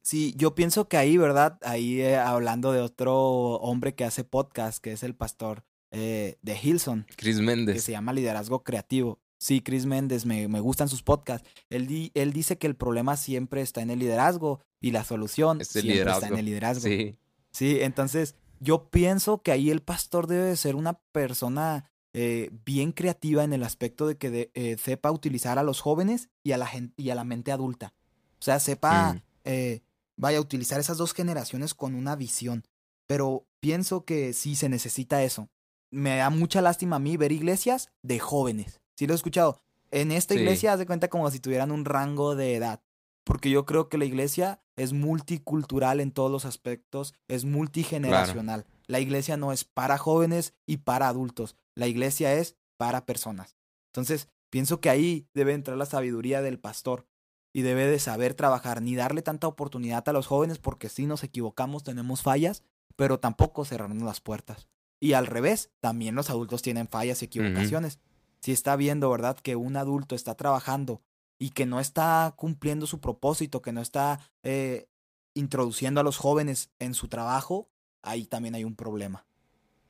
Sí, 0.01 0.33
yo 0.37 0.55
pienso 0.55 0.87
que 0.87 0.97
ahí, 0.97 1.17
¿verdad? 1.17 1.59
Ahí 1.61 2.01
eh, 2.01 2.17
hablando 2.17 2.71
de 2.71 2.81
otro 2.81 3.15
hombre 3.57 3.93
que 3.93 4.05
hace 4.05 4.23
podcast, 4.23 4.83
que 4.83 4.91
es 4.91 5.03
el 5.03 5.13
pastor 5.13 5.63
eh, 5.93 6.37
de 6.41 6.59
Hilson. 6.61 7.07
Chris 7.15 7.39
Méndez. 7.39 7.75
Que 7.75 7.81
se 7.81 7.93
llama 7.93 8.11
Liderazgo 8.11 8.63
Creativo. 8.63 9.19
Sí, 9.37 9.61
Chris 9.61 9.85
Méndez, 9.85 10.25
me, 10.25 10.47
me 10.47 10.59
gustan 10.59 10.89
sus 10.89 11.03
podcasts. 11.03 11.49
Él, 11.69 12.11
él 12.13 12.33
dice 12.33 12.57
que 12.57 12.67
el 12.67 12.75
problema 12.75 13.15
siempre 13.15 13.61
está 13.61 13.81
en 13.81 13.89
el 13.89 13.99
liderazgo 13.99 14.59
y 14.81 14.91
la 14.91 15.03
solución 15.03 15.63
siempre 15.63 16.01
está 16.01 16.27
en 16.27 16.37
el 16.37 16.45
liderazgo. 16.45 16.83
Sí. 16.83 17.17
Sí, 17.51 17.79
entonces 17.81 18.35
yo 18.59 18.89
pienso 18.89 19.41
que 19.41 19.51
ahí 19.51 19.69
el 19.69 19.81
pastor 19.81 20.27
debe 20.27 20.43
de 20.43 20.57
ser 20.57 20.75
una 20.75 20.93
persona 21.11 21.91
eh, 22.13 22.49
bien 22.65 22.91
creativa 22.91 23.43
en 23.43 23.53
el 23.53 23.63
aspecto 23.63 24.07
de 24.07 24.17
que 24.17 24.51
eh, 24.53 24.77
sepa 24.77 25.11
utilizar 25.11 25.59
a 25.59 25.63
los 25.63 25.81
jóvenes 25.81 26.29
y 26.43 26.51
a 26.51 26.57
la 26.57 26.67
gente 26.67 26.93
y 27.01 27.09
a 27.09 27.15
la 27.15 27.23
mente 27.23 27.51
adulta. 27.51 27.93
O 28.39 28.43
sea, 28.43 28.59
sepa, 28.59 29.13
mm. 29.13 29.21
eh, 29.45 29.81
vaya 30.15 30.37
a 30.37 30.41
utilizar 30.41 30.79
esas 30.79 30.97
dos 30.97 31.13
generaciones 31.13 31.73
con 31.73 31.95
una 31.95 32.15
visión. 32.15 32.63
Pero 33.07 33.45
pienso 33.59 34.05
que 34.05 34.33
sí 34.33 34.55
se 34.55 34.69
necesita 34.69 35.23
eso. 35.23 35.49
Me 35.93 36.17
da 36.17 36.29
mucha 36.29 36.61
lástima 36.61 36.97
a 36.97 36.99
mí 36.99 37.17
ver 37.17 37.31
iglesias 37.31 37.89
de 38.01 38.19
jóvenes. 38.19 38.81
Sí 38.95 39.07
lo 39.07 39.13
he 39.13 39.15
escuchado. 39.15 39.61
En 39.91 40.11
esta 40.11 40.33
iglesia, 40.33 40.73
haz 40.73 40.79
de 40.79 40.87
cuenta 40.87 41.07
como 41.07 41.29
si 41.29 41.39
tuvieran 41.39 41.71
un 41.71 41.85
rango 41.85 42.35
de 42.35 42.55
edad 42.55 42.81
porque 43.23 43.49
yo 43.49 43.65
creo 43.65 43.89
que 43.89 43.97
la 43.97 44.05
iglesia 44.05 44.61
es 44.75 44.93
multicultural 44.93 45.99
en 45.99 46.11
todos 46.11 46.31
los 46.31 46.45
aspectos, 46.45 47.13
es 47.27 47.45
multigeneracional. 47.45 48.65
La 48.87 48.99
iglesia 48.99 49.37
no 49.37 49.51
es 49.51 49.63
para 49.63 49.97
jóvenes 49.97 50.53
y 50.65 50.77
para 50.77 51.07
adultos, 51.07 51.55
la 51.75 51.87
iglesia 51.87 52.33
es 52.33 52.57
para 52.77 53.05
personas. 53.05 53.55
Entonces, 53.93 54.29
pienso 54.49 54.81
que 54.81 54.89
ahí 54.89 55.27
debe 55.33 55.53
entrar 55.53 55.77
la 55.77 55.85
sabiduría 55.85 56.41
del 56.41 56.59
pastor 56.59 57.07
y 57.53 57.61
debe 57.61 57.85
de 57.85 57.99
saber 57.99 58.33
trabajar, 58.33 58.81
ni 58.81 58.95
darle 58.95 59.21
tanta 59.21 59.47
oportunidad 59.47 60.07
a 60.09 60.13
los 60.13 60.27
jóvenes 60.27 60.57
porque 60.57 60.89
si 60.89 61.05
nos 61.05 61.23
equivocamos 61.23 61.83
tenemos 61.83 62.23
fallas, 62.23 62.63
pero 62.95 63.19
tampoco 63.19 63.63
cerrarnos 63.63 64.03
las 64.03 64.21
puertas. 64.21 64.67
Y 65.03 65.15
al 65.15 65.27
revés, 65.27 65.69
también 65.81 66.15
los 66.15 66.29
adultos 66.29 66.61
tienen 66.61 66.87
fallas 66.87 67.21
y 67.21 67.25
equivocaciones. 67.25 67.99
Si 68.39 68.53
está 68.53 68.77
viendo, 68.77 69.09
¿verdad?, 69.09 69.35
que 69.35 69.57
un 69.57 69.75
adulto 69.75 70.15
está 70.15 70.35
trabajando 70.35 71.01
y 71.37 71.49
que 71.49 71.65
no 71.65 71.81
está 71.81 72.33
cumpliendo 72.37 72.87
su 72.87 73.01
propósito, 73.01 73.61
que 73.61 73.73
no 73.73 73.81
está 73.81 74.21
eh, 74.43 74.87
introduciendo 75.33 75.99
a 75.99 76.05
los 76.05 76.15
jóvenes 76.15 76.69
en 76.79 76.93
su 76.93 77.09
trabajo, 77.09 77.67
ahí 78.01 78.23
también 78.23 78.55
hay 78.55 78.63
un 78.63 78.77
problema. 78.77 79.25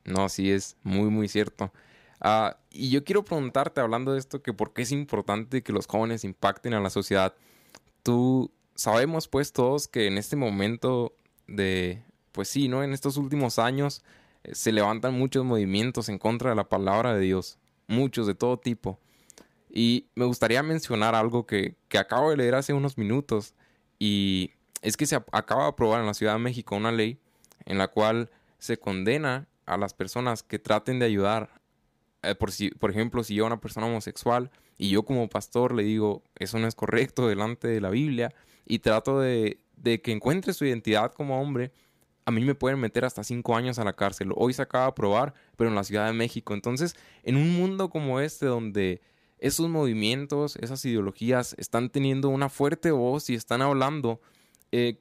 No, 0.02 0.28
sí 0.28 0.50
es 0.50 0.76
muy, 0.82 1.10
muy 1.10 1.28
cierto. 1.28 1.72
Ah, 2.20 2.56
y 2.70 2.90
yo 2.90 3.04
quiero 3.04 3.24
preguntarte, 3.24 3.80
hablando 3.80 4.14
de 4.14 4.18
esto, 4.18 4.42
que 4.42 4.52
por 4.52 4.72
qué 4.72 4.82
es 4.82 4.90
importante 4.90 5.62
que 5.62 5.72
los 5.72 5.86
jóvenes 5.86 6.24
impacten 6.24 6.74
a 6.74 6.80
la 6.80 6.90
sociedad. 6.90 7.36
Tú 8.02 8.50
sabemos 8.74 9.28
pues 9.28 9.52
todos 9.52 9.86
que 9.86 10.08
en 10.08 10.18
este 10.18 10.34
momento 10.34 11.14
de, 11.46 12.02
pues 12.32 12.48
sí, 12.48 12.66
¿no? 12.66 12.82
En 12.82 12.92
estos 12.92 13.16
últimos 13.16 13.60
años 13.60 14.02
se 14.52 14.72
levantan 14.72 15.18
muchos 15.18 15.44
movimientos 15.44 16.08
en 16.08 16.18
contra 16.18 16.50
de 16.50 16.56
la 16.56 16.68
palabra 16.68 17.14
de 17.14 17.20
Dios, 17.20 17.58
muchos 17.86 18.26
de 18.26 18.34
todo 18.34 18.58
tipo. 18.58 18.98
Y 19.70 20.06
me 20.14 20.24
gustaría 20.24 20.62
mencionar 20.62 21.14
algo 21.14 21.46
que, 21.46 21.76
acabo 21.98 22.30
de 22.30 22.36
leer 22.36 22.54
hace 22.54 22.72
unos 22.72 22.96
minutos 22.96 23.54
y 23.98 24.52
es 24.82 24.96
que 24.96 25.06
se 25.06 25.16
acaba 25.16 25.62
de 25.62 25.68
aprobar 25.70 26.00
en 26.00 26.06
la 26.06 26.14
Ciudad 26.14 26.34
de 26.34 26.38
México 26.38 26.76
una 26.76 26.92
ley 26.92 27.18
en 27.64 27.78
la 27.78 27.88
cual 27.88 28.30
se 28.58 28.76
condena 28.76 29.48
a 29.66 29.76
las 29.76 29.94
personas 29.94 30.42
que 30.42 30.58
traten 30.58 30.98
de 30.98 31.06
ayudar. 31.06 31.60
Eh, 32.22 32.34
por, 32.34 32.52
si, 32.52 32.70
por 32.70 32.90
ejemplo, 32.90 33.24
si 33.24 33.34
yo 33.34 33.46
una 33.46 33.60
persona 33.60 33.86
homosexual 33.86 34.50
y 34.78 34.90
yo 34.90 35.04
como 35.04 35.28
pastor 35.28 35.74
le 35.74 35.82
digo, 35.82 36.22
eso 36.36 36.58
no 36.58 36.68
es 36.68 36.74
correcto 36.74 37.26
delante 37.26 37.66
de 37.66 37.80
la 37.80 37.90
Biblia 37.90 38.34
y 38.66 38.78
trato 38.78 39.20
de, 39.20 39.58
de 39.76 40.00
que 40.00 40.12
encuentre 40.12 40.52
su 40.52 40.64
identidad 40.64 41.12
como 41.12 41.40
hombre, 41.40 41.72
a 42.26 42.30
mí 42.30 42.42
me 42.42 42.54
pueden 42.54 42.80
meter 42.80 43.04
hasta 43.04 43.24
cinco 43.24 43.56
años 43.56 43.78
a 43.78 43.84
la 43.84 43.94
cárcel. 43.94 44.32
Hoy 44.34 44.52
se 44.52 44.62
acaba 44.62 44.84
de 44.84 44.90
aprobar, 44.90 45.34
pero 45.56 45.68
en 45.68 45.76
la 45.76 45.84
Ciudad 45.84 46.06
de 46.06 46.12
México. 46.12 46.54
Entonces, 46.54 46.96
en 47.22 47.36
un 47.36 47.54
mundo 47.54 47.90
como 47.90 48.20
este, 48.20 48.46
donde 48.46 49.02
esos 49.38 49.68
movimientos, 49.68 50.56
esas 50.56 50.84
ideologías 50.84 51.54
están 51.58 51.90
teniendo 51.90 52.30
una 52.30 52.48
fuerte 52.48 52.90
voz 52.90 53.28
y 53.28 53.34
están 53.34 53.60
hablando, 53.60 54.20
eh, 54.72 55.00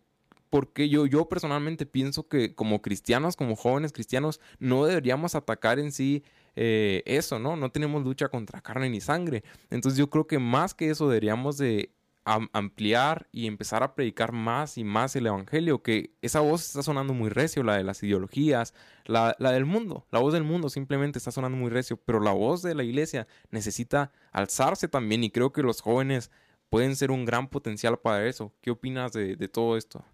porque 0.50 0.90
yo, 0.90 1.06
yo 1.06 1.30
personalmente 1.30 1.86
pienso 1.86 2.28
que 2.28 2.54
como 2.54 2.82
cristianos, 2.82 3.36
como 3.36 3.56
jóvenes 3.56 3.94
cristianos, 3.94 4.40
no 4.60 4.86
deberíamos 4.86 5.34
atacar 5.34 5.80
en 5.80 5.92
sí 5.92 6.24
eh, 6.56 7.02
eso, 7.06 7.40
¿no? 7.40 7.56
No 7.56 7.72
tenemos 7.72 8.04
lucha 8.04 8.28
contra 8.28 8.62
carne 8.62 8.90
ni 8.90 9.02
sangre. 9.02 9.44
Entonces 9.72 9.98
yo 9.98 10.10
creo 10.10 10.28
que 10.28 10.40
más 10.40 10.74
que 10.74 10.90
eso 10.90 11.08
deberíamos 11.08 11.58
de 11.58 11.90
ampliar 12.26 13.28
y 13.32 13.48
empezar 13.48 13.84
a 13.84 13.96
predicar 13.96 14.32
más 14.32 14.78
y 14.78 14.84
más 14.84 15.16
el 15.16 15.28
Evangelio, 15.28 15.84
que 15.84 16.16
esa 16.22 16.40
voz 16.40 16.66
está 16.66 16.84
sonando 16.84 17.14
muy 17.14 17.30
recio, 17.30 17.64
la 17.64 17.76
de 17.78 17.84
las 17.84 18.02
ideologías, 18.04 18.74
la, 19.06 19.36
la, 19.40 19.52
del 19.52 19.66
mundo, 19.66 20.08
la 20.12 20.20
voz 20.20 20.34
del 20.34 20.44
mundo 20.44 20.70
simplemente 20.70 21.18
está 21.18 21.32
sonando 21.32 21.58
muy 21.58 21.70
recio, 21.70 21.98
pero 21.98 22.20
la 22.20 22.32
voz 22.32 22.62
de 22.62 22.76
la 22.76 22.84
iglesia 22.84 23.28
necesita 23.52 24.12
alzarse 24.32 24.88
también 24.88 25.24
y 25.24 25.32
creo 25.32 25.52
que 25.52 25.64
los 25.64 25.82
jóvenes 25.82 26.32
pueden 26.70 26.96
ser 26.96 27.12
un 27.12 27.26
gran 27.26 27.50
potencial 27.50 28.00
para 28.00 28.26
eso. 28.26 28.54
¿Qué 28.62 28.72
opinas 28.72 29.12
de, 29.12 29.36
de 29.36 29.48
todo 29.48 29.78
esto? 29.78 30.06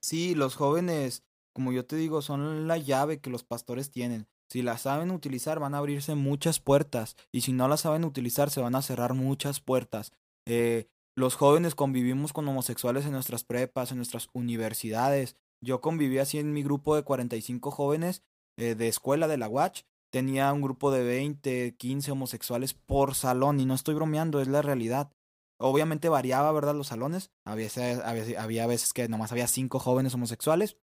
Sí, 0.00 0.34
los 0.34 0.54
jóvenes, 0.54 1.24
como 1.52 1.72
yo 1.72 1.84
te 1.84 1.96
digo, 1.96 2.22
son 2.22 2.68
la 2.68 2.78
llave 2.78 3.20
que 3.20 3.30
los 3.30 3.42
pastores 3.42 3.90
tienen. 3.90 4.28
Si 4.48 4.62
la 4.62 4.78
saben 4.78 5.10
utilizar 5.10 5.58
van 5.58 5.74
a 5.74 5.78
abrirse 5.78 6.14
muchas 6.14 6.60
puertas 6.60 7.16
y 7.32 7.40
si 7.40 7.52
no 7.52 7.66
la 7.66 7.76
saben 7.76 8.04
utilizar 8.04 8.50
se 8.50 8.60
van 8.60 8.76
a 8.76 8.82
cerrar 8.82 9.14
muchas 9.14 9.60
puertas. 9.60 10.12
Eh, 10.46 10.88
los 11.16 11.34
jóvenes 11.34 11.74
convivimos 11.74 12.32
con 12.32 12.46
homosexuales 12.46 13.06
en 13.06 13.12
nuestras 13.12 13.44
prepas, 13.44 13.90
en 13.90 13.96
nuestras 13.96 14.28
universidades. 14.32 15.36
Yo 15.62 15.80
conviví 15.80 16.18
así 16.18 16.38
en 16.38 16.52
mi 16.52 16.62
grupo 16.62 16.94
de 16.94 17.02
45 17.02 17.70
jóvenes 17.70 18.22
eh, 18.58 18.74
de 18.74 18.88
escuela 18.88 19.28
de 19.28 19.38
la 19.38 19.48
Watch. 19.48 19.82
Tenía 20.10 20.52
un 20.52 20.62
grupo 20.62 20.90
de 20.90 21.02
20, 21.02 21.76
15 21.76 22.12
homosexuales 22.12 22.74
por 22.74 23.14
salón 23.14 23.60
y 23.60 23.66
no 23.66 23.74
estoy 23.74 23.94
bromeando, 23.94 24.40
es 24.40 24.48
la 24.48 24.62
realidad. 24.62 25.10
Obviamente 25.58 26.08
variaba, 26.08 26.52
¿verdad? 26.52 26.74
Los 26.74 26.88
salones. 26.88 27.30
Había, 27.44 27.68
había, 28.04 28.42
había 28.42 28.66
veces 28.66 28.92
que 28.92 29.08
nomás 29.08 29.32
había 29.32 29.48
cinco 29.48 29.78
jóvenes 29.78 30.14
homosexuales, 30.14 30.76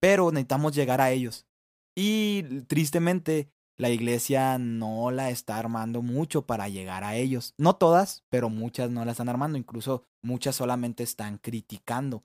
pero 0.00 0.30
necesitamos 0.32 0.74
llegar 0.74 1.00
a 1.00 1.12
ellos. 1.12 1.46
Y 1.96 2.42
tristemente, 2.66 3.52
la 3.78 3.90
iglesia 3.90 4.58
no 4.58 5.10
la 5.12 5.30
está 5.30 5.56
armando 5.56 6.02
mucho 6.02 6.46
para 6.46 6.68
llegar 6.68 7.04
a 7.04 7.14
ellos. 7.14 7.54
No 7.58 7.76
todas, 7.76 8.24
pero 8.28 8.50
muchas 8.50 8.90
no 8.90 9.04
la 9.04 9.12
están 9.12 9.28
armando, 9.28 9.56
incluso 9.56 10.02
muchas 10.20 10.56
solamente 10.56 11.04
están 11.04 11.38
criticando. 11.38 12.24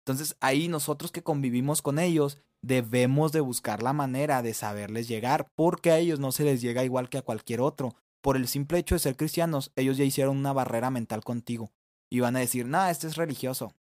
Entonces 0.00 0.36
ahí 0.40 0.68
nosotros 0.68 1.12
que 1.12 1.22
convivimos 1.22 1.82
con 1.82 1.98
ellos 1.98 2.38
debemos 2.62 3.32
de 3.32 3.40
buscar 3.40 3.82
la 3.82 3.92
manera 3.92 4.42
de 4.42 4.54
saberles 4.54 5.06
llegar, 5.06 5.46
porque 5.54 5.90
a 5.90 5.98
ellos 5.98 6.18
no 6.18 6.32
se 6.32 6.44
les 6.44 6.62
llega 6.62 6.84
igual 6.84 7.10
que 7.10 7.18
a 7.18 7.22
cualquier 7.22 7.60
otro. 7.60 7.94
Por 8.22 8.36
el 8.36 8.48
simple 8.48 8.78
hecho 8.78 8.94
de 8.94 9.00
ser 9.00 9.16
cristianos, 9.16 9.70
ellos 9.76 9.98
ya 9.98 10.04
hicieron 10.04 10.38
una 10.38 10.54
barrera 10.54 10.90
mental 10.90 11.22
contigo 11.22 11.70
y 12.10 12.20
van 12.20 12.36
a 12.36 12.40
decir, 12.40 12.66
nah, 12.66 12.90
este 12.90 13.06
es 13.06 13.16
religioso. 13.16 13.74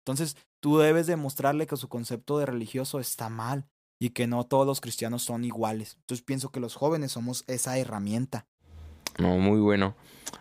Entonces 0.00 0.38
tú 0.60 0.78
debes 0.78 1.06
demostrarle 1.06 1.66
que 1.66 1.76
su 1.76 1.88
concepto 1.88 2.38
de 2.38 2.46
religioso 2.46 2.98
está 2.98 3.28
mal 3.28 3.66
y 4.02 4.10
que 4.10 4.26
no 4.26 4.42
todos 4.42 4.66
los 4.66 4.80
cristianos 4.80 5.22
son 5.22 5.44
iguales. 5.44 5.96
Entonces 6.00 6.24
pienso 6.24 6.50
que 6.50 6.58
los 6.58 6.74
jóvenes 6.74 7.12
somos 7.12 7.44
esa 7.46 7.78
herramienta. 7.78 8.46
No, 9.16 9.38
muy 9.38 9.60
bueno. 9.60 9.94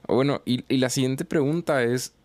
Bueno, 0.08 0.42
y, 0.46 0.64
la 0.78 0.90
siguiente 0.90 1.26
pregunta 1.26 1.84
es, 1.84 2.16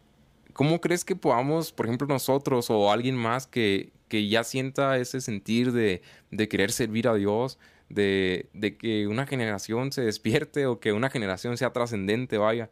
¿cómo 0.55 0.81
crees 0.81 1.05
que 1.05 1.14
podamos, 1.14 1.73
por 1.73 1.85
ejemplo, 1.85 2.09
nosotros 2.09 2.71
o 2.71 2.90
alguien 2.90 3.16
más 3.16 3.47
que, 3.47 3.93
que 4.09 4.26
ya 4.31 4.45
sienta 4.45 4.97
ese 4.97 5.21
sentir 5.21 5.73
de, 5.73 6.00
de 6.31 6.49
querer 6.49 6.73
servir 6.73 7.07
a 7.07 7.12
Dios, 7.12 7.59
de, 7.90 8.49
de, 8.55 8.78
que 8.78 9.07
una 9.07 9.26
generación 9.26 9.93
se 9.93 10.00
despierte 10.00 10.64
o 10.64 10.81
que 10.81 10.95
una 10.95 11.11
generación 11.11 11.59
sea 11.59 11.71
trascendente, 11.71 12.38
vaya, 12.38 12.71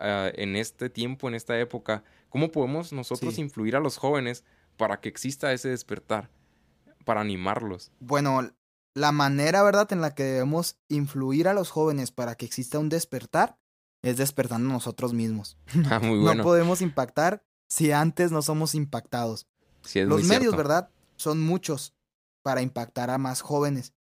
uh, 0.00 0.32
en 0.32 0.56
este 0.56 0.88
tiempo, 0.88 1.28
en 1.28 1.34
esta 1.34 1.60
época, 1.60 2.02
¿cómo 2.30 2.50
podemos 2.50 2.94
nosotros 2.94 3.34
sí. 3.34 3.42
influir 3.42 3.76
a 3.76 3.80
los 3.80 3.98
jóvenes 3.98 4.42
para 4.78 5.00
que 5.02 5.10
exista 5.10 5.52
ese 5.52 5.68
despertar? 5.68 6.30
Para 7.06 7.20
animarlos? 7.22 7.92
Bueno, 8.00 8.50
la 8.94 9.12
manera, 9.12 9.62
¿verdad?, 9.62 9.90
en 9.92 10.00
la 10.02 10.14
que 10.14 10.24
debemos 10.24 10.76
influir 10.88 11.48
a 11.48 11.54
los 11.54 11.70
jóvenes 11.70 12.10
para 12.10 12.34
que 12.34 12.44
exista 12.44 12.78
un 12.78 12.90
despertar 12.90 13.58
es 14.02 14.16
despertando 14.18 14.68
nosotros 14.68 15.14
mismos. 15.14 15.56
Ah, 15.90 16.00
muy 16.00 16.18
bueno. 16.18 16.34
No 16.34 16.42
podemos 16.42 16.82
impactar 16.82 17.44
si 17.68 17.92
antes 17.92 18.32
no 18.32 18.42
somos 18.42 18.74
impactados. 18.74 19.46
Sí, 19.82 20.00
es 20.00 20.08
los 20.08 20.20
muy 20.20 20.28
medios, 20.28 20.42
cierto. 20.42 20.56
¿verdad? 20.56 20.90
Son 21.14 21.40
muchos 21.40 21.94
para 22.42 22.60
impactar 22.60 23.10
a 23.10 23.18
más 23.18 23.40
jóvenes. 23.40 23.94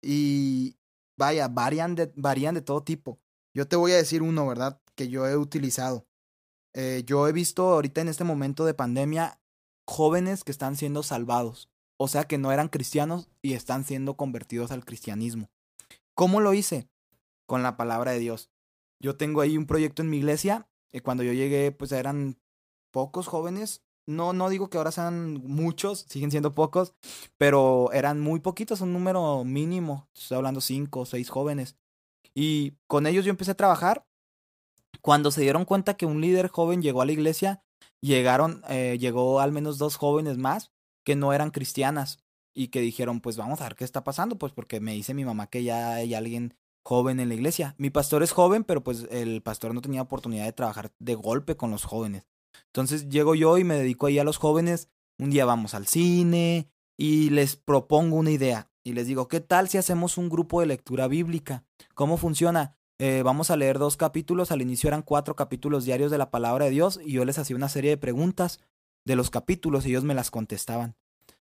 Y 0.00 0.76
vaya, 1.16 1.48
varían 1.48 1.96
de, 1.96 2.12
varían 2.14 2.54
de 2.54 2.62
todo 2.62 2.84
tipo. 2.84 3.18
Yo 3.52 3.66
te 3.66 3.76
voy 3.76 3.92
a 3.92 3.96
decir 3.96 4.22
uno, 4.22 4.46
¿verdad? 4.46 4.80
Que 4.94 5.08
yo 5.08 5.26
he 5.26 5.36
utilizado. 5.36 6.06
Eh, 6.72 7.02
yo 7.04 7.26
he 7.26 7.32
visto 7.32 7.70
ahorita 7.72 8.00
en 8.00 8.08
este 8.08 8.24
momento 8.24 8.64
de 8.64 8.74
pandemia 8.74 9.40
jóvenes 9.86 10.44
que 10.44 10.52
están 10.52 10.76
siendo 10.76 11.02
salvados 11.02 11.68
o 11.96 12.08
sea 12.08 12.24
que 12.24 12.38
no 12.38 12.52
eran 12.52 12.68
cristianos 12.68 13.28
y 13.42 13.54
están 13.54 13.84
siendo 13.84 14.16
convertidos 14.16 14.70
al 14.70 14.84
cristianismo. 14.84 15.50
¿Cómo 16.14 16.40
lo 16.40 16.54
hice? 16.54 16.88
Con 17.46 17.62
la 17.62 17.76
palabra 17.76 18.12
de 18.12 18.18
Dios. 18.18 18.50
Yo 19.00 19.16
tengo 19.16 19.40
ahí 19.40 19.56
un 19.56 19.66
proyecto 19.66 20.02
en 20.02 20.10
mi 20.10 20.18
iglesia 20.18 20.68
y 20.92 21.00
cuando 21.00 21.22
yo 21.22 21.32
llegué 21.32 21.72
pues 21.72 21.92
eran 21.92 22.38
pocos 22.92 23.26
jóvenes. 23.26 23.82
No, 24.06 24.32
no 24.32 24.50
digo 24.50 24.68
que 24.68 24.76
ahora 24.76 24.92
sean 24.92 25.34
muchos, 25.44 26.04
siguen 26.08 26.30
siendo 26.30 26.54
pocos, 26.54 26.94
pero 27.38 27.90
eran 27.92 28.20
muy 28.20 28.40
poquitos, 28.40 28.82
un 28.82 28.92
número 28.92 29.44
mínimo. 29.44 30.08
Estoy 30.14 30.36
hablando 30.36 30.60
cinco 30.60 31.00
o 31.00 31.06
seis 31.06 31.30
jóvenes. 31.30 31.76
Y 32.34 32.72
con 32.86 33.06
ellos 33.06 33.24
yo 33.24 33.30
empecé 33.30 33.52
a 33.52 33.56
trabajar. 33.56 34.06
Cuando 35.00 35.30
se 35.30 35.40
dieron 35.40 35.64
cuenta 35.64 35.96
que 35.96 36.06
un 36.06 36.20
líder 36.20 36.48
joven 36.48 36.82
llegó 36.82 37.00
a 37.00 37.06
la 37.06 37.12
iglesia, 37.12 37.62
llegaron, 38.00 38.62
eh, 38.68 38.98
llegó 39.00 39.40
al 39.40 39.52
menos 39.52 39.78
dos 39.78 39.96
jóvenes 39.96 40.36
más 40.36 40.73
que 41.04 41.16
no 41.16 41.32
eran 41.32 41.50
cristianas 41.50 42.18
y 42.54 42.68
que 42.68 42.80
dijeron, 42.80 43.20
pues 43.20 43.36
vamos 43.36 43.60
a 43.60 43.64
ver 43.64 43.76
qué 43.76 43.84
está 43.84 44.04
pasando, 44.04 44.38
pues 44.38 44.52
porque 44.52 44.80
me 44.80 44.92
dice 44.92 45.14
mi 45.14 45.24
mamá 45.24 45.48
que 45.48 45.64
ya 45.64 45.94
hay 45.94 46.14
alguien 46.14 46.54
joven 46.84 47.18
en 47.18 47.28
la 47.28 47.34
iglesia. 47.34 47.74
Mi 47.78 47.90
pastor 47.90 48.22
es 48.22 48.32
joven, 48.32 48.64
pero 48.64 48.82
pues 48.84 49.06
el 49.10 49.42
pastor 49.42 49.74
no 49.74 49.80
tenía 49.80 50.02
oportunidad 50.02 50.44
de 50.44 50.52
trabajar 50.52 50.92
de 50.98 51.14
golpe 51.14 51.56
con 51.56 51.70
los 51.70 51.84
jóvenes. 51.84 52.26
Entonces 52.66 53.08
llego 53.08 53.34
yo 53.34 53.58
y 53.58 53.64
me 53.64 53.76
dedico 53.76 54.06
ahí 54.06 54.18
a 54.18 54.24
los 54.24 54.38
jóvenes. 54.38 54.88
Un 55.18 55.30
día 55.30 55.44
vamos 55.44 55.74
al 55.74 55.86
cine 55.86 56.70
y 56.96 57.30
les 57.30 57.56
propongo 57.56 58.16
una 58.16 58.30
idea 58.30 58.70
y 58.84 58.92
les 58.92 59.06
digo, 59.06 59.28
¿qué 59.28 59.40
tal 59.40 59.68
si 59.68 59.78
hacemos 59.78 60.18
un 60.18 60.28
grupo 60.28 60.60
de 60.60 60.66
lectura 60.66 61.08
bíblica? 61.08 61.64
¿Cómo 61.94 62.16
funciona? 62.16 62.76
Eh, 62.98 63.22
vamos 63.24 63.50
a 63.50 63.56
leer 63.56 63.78
dos 63.78 63.96
capítulos, 63.96 64.52
al 64.52 64.62
inicio 64.62 64.88
eran 64.88 65.02
cuatro 65.02 65.34
capítulos 65.34 65.84
diarios 65.84 66.12
de 66.12 66.18
la 66.18 66.30
palabra 66.30 66.66
de 66.66 66.70
Dios 66.70 67.00
y 67.04 67.12
yo 67.12 67.24
les 67.24 67.38
hacía 67.38 67.56
una 67.56 67.68
serie 67.68 67.90
de 67.90 67.96
preguntas 67.96 68.60
de 69.04 69.16
los 69.16 69.30
capítulos 69.30 69.86
y 69.86 69.90
ellos 69.90 70.04
me 70.04 70.14
las 70.14 70.30
contestaban. 70.30 70.96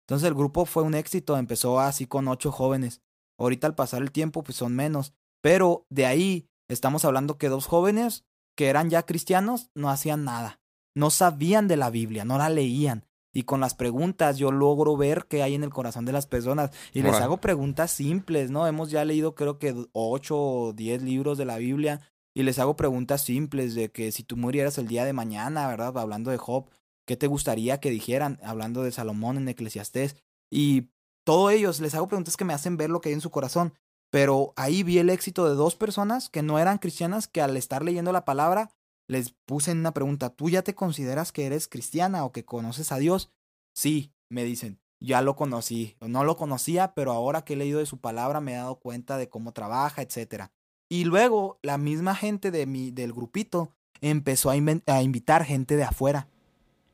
Entonces 0.02 0.28
el 0.28 0.36
grupo 0.36 0.66
fue 0.66 0.84
un 0.84 0.94
éxito, 0.94 1.38
empezó 1.38 1.80
así 1.80 2.06
con 2.06 2.28
ocho 2.28 2.52
jóvenes. 2.52 3.02
Ahorita 3.38 3.68
al 3.68 3.76
pasar 3.76 4.02
el 4.02 4.12
tiempo 4.12 4.44
pues 4.44 4.58
son 4.58 4.76
menos, 4.76 5.14
pero 5.42 5.86
de 5.90 6.06
ahí 6.06 6.48
estamos 6.70 7.06
hablando 7.06 7.38
que 7.38 7.50
dos 7.50 7.66
jóvenes 7.66 8.26
que 8.56 8.68
eran 8.68 8.90
ya 8.90 9.04
cristianos 9.04 9.70
no 9.76 9.90
hacían 9.90 10.24
nada, 10.24 10.62
no 10.96 11.10
sabían 11.10 11.68
de 11.68 11.78
la 11.78 11.90
Biblia, 11.90 12.24
no 12.26 12.38
la 12.38 12.50
leían. 12.50 13.06
Y 13.34 13.44
con 13.44 13.60
las 13.60 13.76
preguntas 13.76 14.38
yo 14.38 14.50
logro 14.50 14.96
ver 14.96 15.26
qué 15.28 15.44
hay 15.44 15.56
en 15.56 15.64
el 15.64 15.70
corazón 15.70 16.06
de 16.06 16.14
las 16.14 16.26
personas. 16.26 16.72
Y 16.94 17.02
les 17.02 17.16
hago 17.16 17.42
preguntas 17.42 17.92
simples, 17.92 18.50
¿no? 18.50 18.66
Hemos 18.66 18.92
ya 18.92 19.04
leído 19.04 19.36
creo 19.36 19.60
que 19.60 19.76
ocho 19.92 20.40
o 20.40 20.74
diez 20.74 21.04
libros 21.04 21.38
de 21.38 21.44
la 21.44 21.58
Biblia. 21.58 22.00
Y 22.34 22.44
les 22.44 22.60
hago 22.60 22.78
preguntas 22.78 23.24
simples 23.24 23.76
de 23.76 23.92
que 23.92 24.14
si 24.14 24.24
tú 24.24 24.38
murieras 24.38 24.78
el 24.78 24.88
día 24.88 25.04
de 25.04 25.12
mañana, 25.12 25.68
¿verdad? 25.68 25.98
Hablando 25.98 26.32
de 26.32 26.38
Job, 26.38 26.70
¿Qué 27.06 27.16
te 27.16 27.28
gustaría 27.28 27.80
que 27.80 27.90
dijeran? 27.90 28.40
Hablando 28.44 28.84
de 28.84 28.92
Salomón 28.92 29.38
en 29.38 29.48
Eclesiastés. 29.48 30.16
Y 30.52 30.90
todos 31.24 31.52
ellos 31.52 31.80
les 31.80 31.96
hago 31.96 32.08
preguntas 32.08 32.38
que 32.38 32.46
me 32.46 32.54
hacen 32.54 32.78
ver 32.78 32.90
lo 32.90 33.02
que 33.02 33.10
hay 33.10 33.16
en 33.16 33.22
su 33.22 33.32
corazón. 33.32 33.74
Pero 34.12 34.54
ahí 34.56 34.84
vi 34.84 35.00
el 35.00 35.10
éxito 35.10 35.48
de 35.48 35.56
dos 35.56 35.76
personas 35.76 36.30
que 36.30 36.42
no 36.42 36.60
eran 36.60 36.78
cristianas, 36.78 37.28
que 37.28 37.42
al 37.42 37.58
estar 37.58 37.84
leyendo 37.84 38.12
la 38.12 38.26
palabra, 38.26 38.72
les 39.08 39.32
puse 39.46 39.72
una 39.72 39.94
pregunta, 39.94 40.30
¿tú 40.30 40.50
ya 40.50 40.62
te 40.62 40.76
consideras 40.76 41.32
que 41.32 41.46
eres 41.46 41.68
cristiana 41.68 42.26
o 42.26 42.32
que 42.32 42.46
conoces 42.46 42.92
a 42.92 42.98
Dios? 42.98 43.32
Sí, 43.76 44.14
me 44.30 44.44
dicen, 44.44 44.80
ya 45.00 45.22
lo 45.22 45.36
conocí, 45.36 45.98
no 46.00 46.24
lo 46.24 46.38
conocía, 46.38 46.94
pero 46.94 47.12
ahora 47.12 47.44
que 47.44 47.54
he 47.54 47.58
leído 47.58 47.80
de 47.80 47.86
su 47.86 48.00
palabra 48.00 48.42
me 48.42 48.54
he 48.54 48.58
dado 48.58 48.80
cuenta 48.80 49.18
de 49.18 49.30
cómo 49.30 49.52
trabaja, 49.52 50.02
etc. 50.02 50.46
Y 50.90 51.04
luego 51.04 51.60
la 51.62 51.78
misma 51.78 52.16
gente 52.16 52.52
de 52.52 52.66
mi, 52.66 52.92
del 52.92 53.14
grupito 53.14 53.74
empezó 54.02 54.50
a, 54.50 54.54
a 54.54 55.02
invitar 55.02 55.44
gente 55.44 55.76
de 55.76 55.84
afuera. 55.84 56.30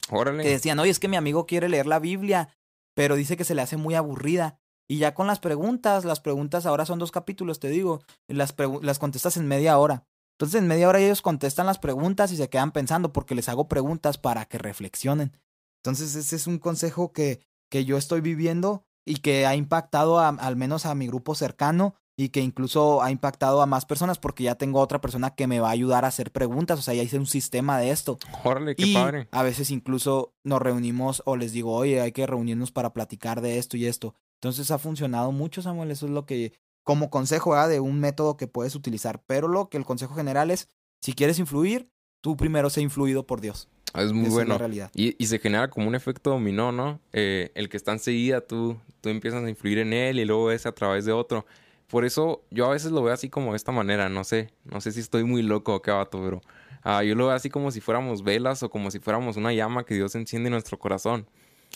Órale. 0.10 0.44
Que 0.44 0.50
decían, 0.50 0.80
oye, 0.80 0.92
es 0.92 1.00
que 1.00 1.08
mi 1.08 1.16
amigo 1.16 1.46
quiere 1.46 1.70
leer 1.70 1.88
la 1.88 2.00
Biblia, 2.00 2.50
pero 2.96 3.16
dice 3.16 3.38
que 3.38 3.44
se 3.44 3.56
le 3.56 3.62
hace 3.62 3.78
muy 3.78 3.96
aburrida. 3.96 4.60
Y 4.88 4.98
ya 4.98 5.14
con 5.14 5.28
las 5.28 5.40
preguntas, 5.40 6.04
las 6.04 6.20
preguntas 6.20 6.66
ahora 6.66 6.86
son 6.86 7.00
dos 7.00 7.12
capítulos, 7.12 7.60
te 7.60 7.70
digo, 7.70 8.02
las, 8.28 8.56
las 8.82 9.00
contestas 9.00 9.38
en 9.38 9.48
media 9.48 9.78
hora. 9.78 10.06
Entonces 10.38 10.60
en 10.60 10.68
media 10.68 10.90
hora 10.90 11.00
ellos 11.00 11.22
contestan 11.22 11.68
las 11.68 11.80
preguntas 11.80 12.32
y 12.32 12.38
se 12.38 12.50
quedan 12.50 12.72
pensando 12.72 13.14
porque 13.14 13.36
les 13.36 13.48
hago 13.48 13.68
preguntas 13.68 14.18
para 14.18 14.46
que 14.46 14.58
reflexionen. 14.58 15.38
Entonces 15.78 16.16
ese 16.16 16.36
es 16.36 16.48
un 16.48 16.58
consejo 16.58 17.14
que 17.14 17.42
que 17.72 17.86
yo 17.86 17.98
estoy 17.98 18.22
viviendo 18.22 18.86
y 19.06 19.16
que 19.16 19.48
ha 19.48 19.56
impactado 19.56 20.20
al 20.20 20.56
menos 20.58 20.86
a 20.86 20.94
mi 20.94 21.08
grupo 21.08 21.34
cercano 21.34 21.96
y 22.22 22.30
que 22.30 22.42
incluso 22.42 23.02
ha 23.02 23.10
impactado 23.10 23.64
a 23.64 23.66
más 23.66 23.86
personas 23.86 24.20
porque 24.20 24.44
ya 24.44 24.54
tengo 24.54 24.80
otra 24.80 25.02
persona 25.02 25.34
que 25.34 25.48
me 25.48 25.60
va 25.60 25.70
a 25.70 25.72
ayudar 25.72 26.06
a 26.06 26.10
hacer 26.10 26.32
preguntas, 26.32 26.78
o 26.78 26.84
sea, 26.84 26.94
ya 26.94 27.02
hice 27.02 27.18
un 27.18 27.26
sistema 27.26 27.80
de 27.80 27.90
esto. 27.90 28.20
Órale, 28.44 28.76
qué 28.76 28.86
y 28.86 28.94
padre. 28.94 29.28
a 29.32 29.42
veces 29.42 29.72
incluso 29.72 30.36
nos 30.44 30.62
reunimos 30.62 31.24
o 31.26 31.36
les 31.36 31.52
digo, 31.52 31.74
oye, 31.74 32.00
hay 32.00 32.12
que 32.12 32.28
reunirnos 32.28 32.72
para 32.72 32.94
platicar 32.94 33.42
de 33.42 33.58
esto 33.58 33.76
y 33.76 33.88
esto. 33.88 34.14
Entonces 34.36 34.70
ha 34.70 34.78
funcionado 34.78 35.32
mucho, 35.32 35.64
Samuel, 35.64 35.90
eso 35.90 36.06
es 36.06 36.12
lo 36.12 36.28
que, 36.28 36.54
como 36.84 37.10
consejo, 37.10 37.56
de 37.68 37.80
un 37.80 38.00
método 38.00 38.38
que 38.38 38.46
puedes 38.46 38.76
utilizar, 38.76 39.24
pero 39.26 39.48
lo 39.48 39.70
que 39.70 39.78
el 39.78 39.86
consejo 39.86 40.14
general 40.14 40.52
es, 40.52 40.70
si 41.02 41.14
quieres 41.14 41.40
influir, 41.40 41.90
tú 42.22 42.38
primero 42.38 42.70
sé 42.70 42.82
influido 42.82 43.26
por 43.26 43.42
Dios. 43.42 43.68
Es 43.96 44.14
muy 44.14 44.28
Esa 44.28 44.34
bueno. 44.34 44.54
Es 44.54 44.60
la 44.62 44.68
realidad. 44.68 44.92
Y, 44.94 45.16
y 45.22 45.26
se 45.26 45.40
genera 45.40 45.72
como 45.72 45.88
un 45.88 45.96
efecto 45.96 46.30
dominó, 46.30 46.72
¿no? 46.72 47.00
Eh, 47.14 47.52
el 47.56 47.68
que 47.68 47.78
está 47.78 47.94
enseguida, 47.94 48.42
tú, 48.42 48.78
tú 49.02 49.10
empiezas 49.10 49.44
a 49.44 49.50
influir 49.50 49.80
en 49.80 49.92
él 49.92 50.20
y 50.20 50.26
luego 50.26 50.52
es 50.52 50.68
a 50.68 50.72
través 50.72 51.06
de 51.06 51.14
otro. 51.14 51.48
Por 51.92 52.06
eso 52.06 52.42
yo 52.50 52.68
a 52.68 52.70
veces 52.70 52.94
lo 52.94 53.04
veo 53.04 53.14
así 53.14 53.30
como 53.30 53.52
de 53.52 53.58
esta 53.58 53.74
manera, 53.74 54.08
no 54.08 54.24
sé, 54.24 54.54
no 54.64 54.80
sé 54.80 54.94
si 54.94 55.02
estoy 55.02 55.26
muy 55.26 55.42
loco 55.42 55.76
o 55.76 55.82
qué 55.82 55.92
vato, 55.92 56.22
pero 56.24 56.42
ah, 56.84 57.04
yo 57.04 57.16
lo 57.16 57.28
veo 57.28 57.36
así 57.36 57.50
como 57.50 57.70
si 57.70 57.82
fuéramos 57.82 58.24
velas 58.24 58.64
o 58.64 58.70
como 58.70 58.90
si 58.92 59.00
fuéramos 59.00 59.36
una 59.36 59.52
llama 59.52 59.84
que 59.84 59.96
Dios 59.96 60.16
enciende 60.16 60.48
en 60.48 60.54
nuestro 60.54 60.80
corazón. 60.80 61.28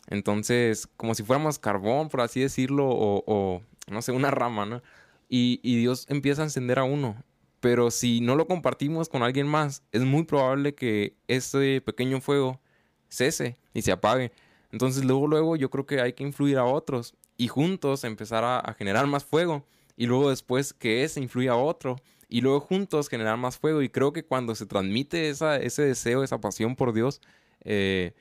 Entonces, 0.07 0.87
como 0.95 1.15
si 1.15 1.23
fuéramos 1.23 1.59
carbón, 1.59 2.07
por 2.07 2.21
así 2.21 2.39
decirlo, 2.39 2.87
o, 2.87 3.61
no 3.91 4.01
sé, 4.01 4.13
una 4.13 4.31
rama, 4.31 4.65
¿no? 4.65 4.81
Y, 5.27 5.59
Dios 5.79 6.05
empieza 6.07 6.43
a 6.43 6.45
encender 6.45 6.79
a 6.79 6.85
uno. 6.85 7.21
Pero 7.59 7.91
si 7.91 8.21
no 8.21 8.35
lo 8.35 8.47
compartimos 8.47 9.09
con 9.09 9.21
alguien 9.21 9.47
más, 9.47 9.83
es 9.91 10.03
muy 10.03 10.23
probable 10.23 10.75
que 10.75 11.17
ese 11.27 11.81
pequeño 11.81 12.21
fuego 12.21 12.61
cese 13.09 13.57
y 13.73 13.81
se 13.81 13.91
apague. 13.91 14.31
Entonces 14.71 15.03
luego, 15.03 15.27
luego 15.27 15.55
yo 15.57 15.69
creo 15.69 15.85
que 15.85 15.99
hay 15.99 16.13
que 16.13 16.23
influir 16.23 16.57
a 16.57 16.63
otros 16.65 17.15
y 17.35 17.47
juntos 17.49 18.05
empezar 18.05 18.45
a 18.45 18.73
generar 18.77 19.07
más 19.07 19.25
fuego. 19.25 19.65
Y 19.95 20.07
luego 20.07 20.29
después 20.29 20.73
que 20.73 21.03
ese 21.03 21.21
influya 21.21 21.53
a 21.53 21.57
otro. 21.57 21.97
Y 22.27 22.41
luego 22.41 22.59
juntos 22.59 23.09
generar 23.09 23.37
más 23.37 23.57
fuego. 23.57 23.81
Y 23.81 23.89
creo 23.89 24.13
que 24.13 24.25
cuando 24.25 24.55
se 24.55 24.65
transmite 24.65 25.29
esa, 25.29 25.57
ese 25.57 25.83
deseo, 25.83 26.23
esa 26.23 26.39
pasión 26.39 26.75
por 26.75 26.93
Dios, 26.93 27.21
eh, 27.61 28.13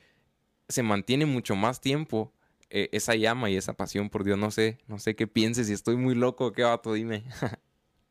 se 0.69 0.83
mantiene 0.83 1.27
mucho 1.27 1.57
más 1.57 1.81
tiempo 1.81 2.33
eh, 2.71 2.89
esa 2.93 3.15
llama 3.15 3.51
y 3.51 3.57
esa 3.57 3.75
pasión 3.75 4.11
por 4.11 4.25
Dios. 4.25 4.39
No 4.39 4.51
sé, 4.51 4.79
no 4.89 4.99
sé 4.99 5.15
qué 5.17 5.27
pienses, 5.27 5.69
si 5.69 5.73
estoy 5.73 5.97
muy 5.97 6.15
loco, 6.15 6.53
qué 6.53 6.63
vato, 6.63 6.93
dime. 6.93 7.25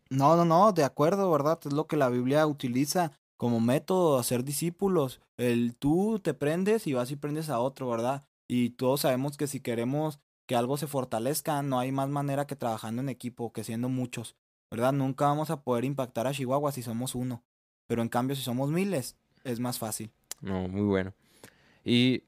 No, 0.09 0.35
no, 0.35 0.45
no, 0.45 0.71
de 0.73 0.83
acuerdo, 0.83 1.31
¿verdad? 1.31 1.59
Es 1.65 1.73
lo 1.73 1.87
que 1.87 1.97
la 1.97 2.07
Biblia 2.07 2.45
utiliza 2.45 3.13
como 3.35 3.59
método, 3.59 4.19
hacer 4.19 4.43
discípulos. 4.43 5.21
El 5.37 5.75
tú 5.75 6.19
te 6.19 6.35
prendes 6.35 6.85
y 6.85 6.93
vas 6.93 7.09
y 7.09 7.15
prendes 7.15 7.49
a 7.49 7.59
otro, 7.59 7.89
¿verdad? 7.89 8.23
Y 8.47 8.71
todos 8.71 9.01
sabemos 9.01 9.37
que 9.37 9.47
si 9.47 9.59
queremos 9.59 10.19
que 10.53 10.57
algo 10.57 10.77
se 10.77 10.85
fortalezca, 10.85 11.63
no 11.63 11.79
hay 11.79 11.91
más 11.91 12.09
manera 12.09 12.45
que 12.45 12.55
trabajando 12.55 13.01
en 13.01 13.09
equipo, 13.09 13.51
que 13.51 13.63
siendo 13.63 13.89
muchos, 13.89 14.35
¿verdad? 14.69 14.93
Nunca 14.93 15.25
vamos 15.25 15.49
a 15.49 15.63
poder 15.63 15.83
impactar 15.83 16.27
a 16.27 16.31
Chihuahua 16.31 16.71
si 16.71 16.83
somos 16.83 17.15
uno. 17.15 17.43
Pero 17.87 18.03
en 18.03 18.07
cambio, 18.07 18.35
si 18.35 18.43
somos 18.43 18.69
miles, 18.69 19.17
es 19.43 19.59
más 19.59 19.79
fácil. 19.79 20.11
No, 20.41 20.67
muy 20.67 20.83
bueno. 20.83 21.11
Y 21.83 22.21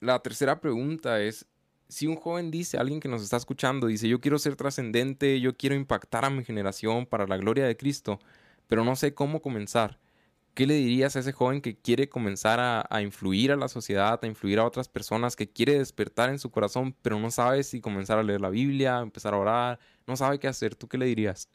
la 0.00 0.18
tercera 0.18 0.60
pregunta 0.60 1.20
es, 1.20 1.46
si 1.88 2.08
un 2.08 2.16
joven 2.16 2.50
dice, 2.50 2.76
alguien 2.76 2.98
que 2.98 3.08
nos 3.08 3.22
está 3.22 3.36
escuchando, 3.36 3.86
dice, 3.86 4.08
yo 4.08 4.20
quiero 4.20 4.40
ser 4.40 4.56
trascendente, 4.56 5.40
yo 5.40 5.56
quiero 5.56 5.76
impactar 5.76 6.24
a 6.24 6.30
mi 6.30 6.42
generación 6.42 7.06
para 7.06 7.28
la 7.28 7.36
gloria 7.36 7.66
de 7.66 7.76
Cristo, 7.76 8.18
pero 8.66 8.84
no 8.84 8.96
sé 8.96 9.14
cómo 9.14 9.40
comenzar, 9.40 10.00
¿qué 10.54 10.66
le 10.66 10.74
dirías 10.74 11.16
a 11.16 11.20
ese 11.20 11.32
joven 11.32 11.60
que 11.60 11.76
quiere 11.76 12.08
comenzar 12.08 12.58
a, 12.60 13.02
influir 13.02 13.52
a 13.52 13.56
la 13.56 13.68
sociedad, 13.68 14.18
a 14.22 14.26
influir 14.26 14.58
a 14.58 14.66
otras 14.66 14.88
personas, 14.88 15.36
que 15.36 15.50
quiere 15.50 15.78
despertar 15.78 16.30
en 16.30 16.38
su 16.38 16.50
corazón, 16.50 16.96
pero 17.02 17.18
no 17.18 17.30
sabe 17.30 17.62
si 17.62 17.80
comenzar 17.80 18.18
a 18.18 18.22
leer 18.22 18.40
la 18.40 18.50
Biblia, 18.50 19.00
empezar 19.00 19.34
a 19.34 19.38
orar, 19.38 19.78
no 20.06 20.16
sabe 20.16 20.38
qué 20.38 20.48
hacer? 20.48 20.74
¿Tú 20.74 20.88
qué 20.88 20.98
le 20.98 21.06
dirías? 21.06 21.48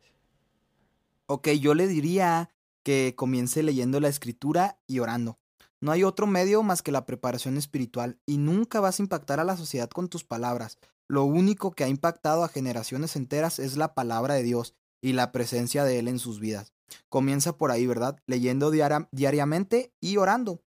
Ok, 1.27 1.49
yo 1.59 1.73
le 1.73 1.87
diría 1.87 2.51
que 2.83 3.13
comience 3.15 3.63
leyendo 3.63 3.99
la 3.99 4.09
escritura 4.09 4.79
y 4.86 4.99
orando. 4.99 5.39
No 5.81 5.91
hay 5.91 6.03
otro 6.03 6.27
medio 6.27 6.63
más 6.63 6.81
que 6.81 6.91
la 6.91 7.05
preparación 7.05 7.58
espiritual 7.58 8.19
y 8.25 8.38
nunca 8.38 8.79
vas 8.79 8.99
a 8.99 9.03
impactar 9.03 9.39
a 9.39 9.43
la 9.43 9.58
sociedad 9.58 9.89
con 9.89 10.08
tus 10.08 10.23
palabras. 10.23 10.77
Lo 11.08 11.23
único 11.23 11.71
que 11.71 11.84
ha 11.84 11.88
impactado 11.88 12.43
a 12.43 12.47
generaciones 12.47 13.15
enteras 13.15 13.60
es 13.60 13.75
la 13.77 13.93
palabra 13.93 14.36
de 14.36 14.43
Dios 14.43 14.75
y 15.01 15.13
la 15.13 15.31
presencia 15.31 15.84
de 15.84 15.99
Él 15.99 16.08
en 16.08 16.19
sus 16.19 16.39
vidas. 16.39 16.74
Comienza 17.10 17.58
por 17.58 17.71
ahí, 17.71 17.86
¿verdad? 17.88 18.17
Leyendo 18.28 18.71
diari 18.71 19.06
diariamente 19.12 19.93
y 20.02 20.17
orando. 20.17 20.62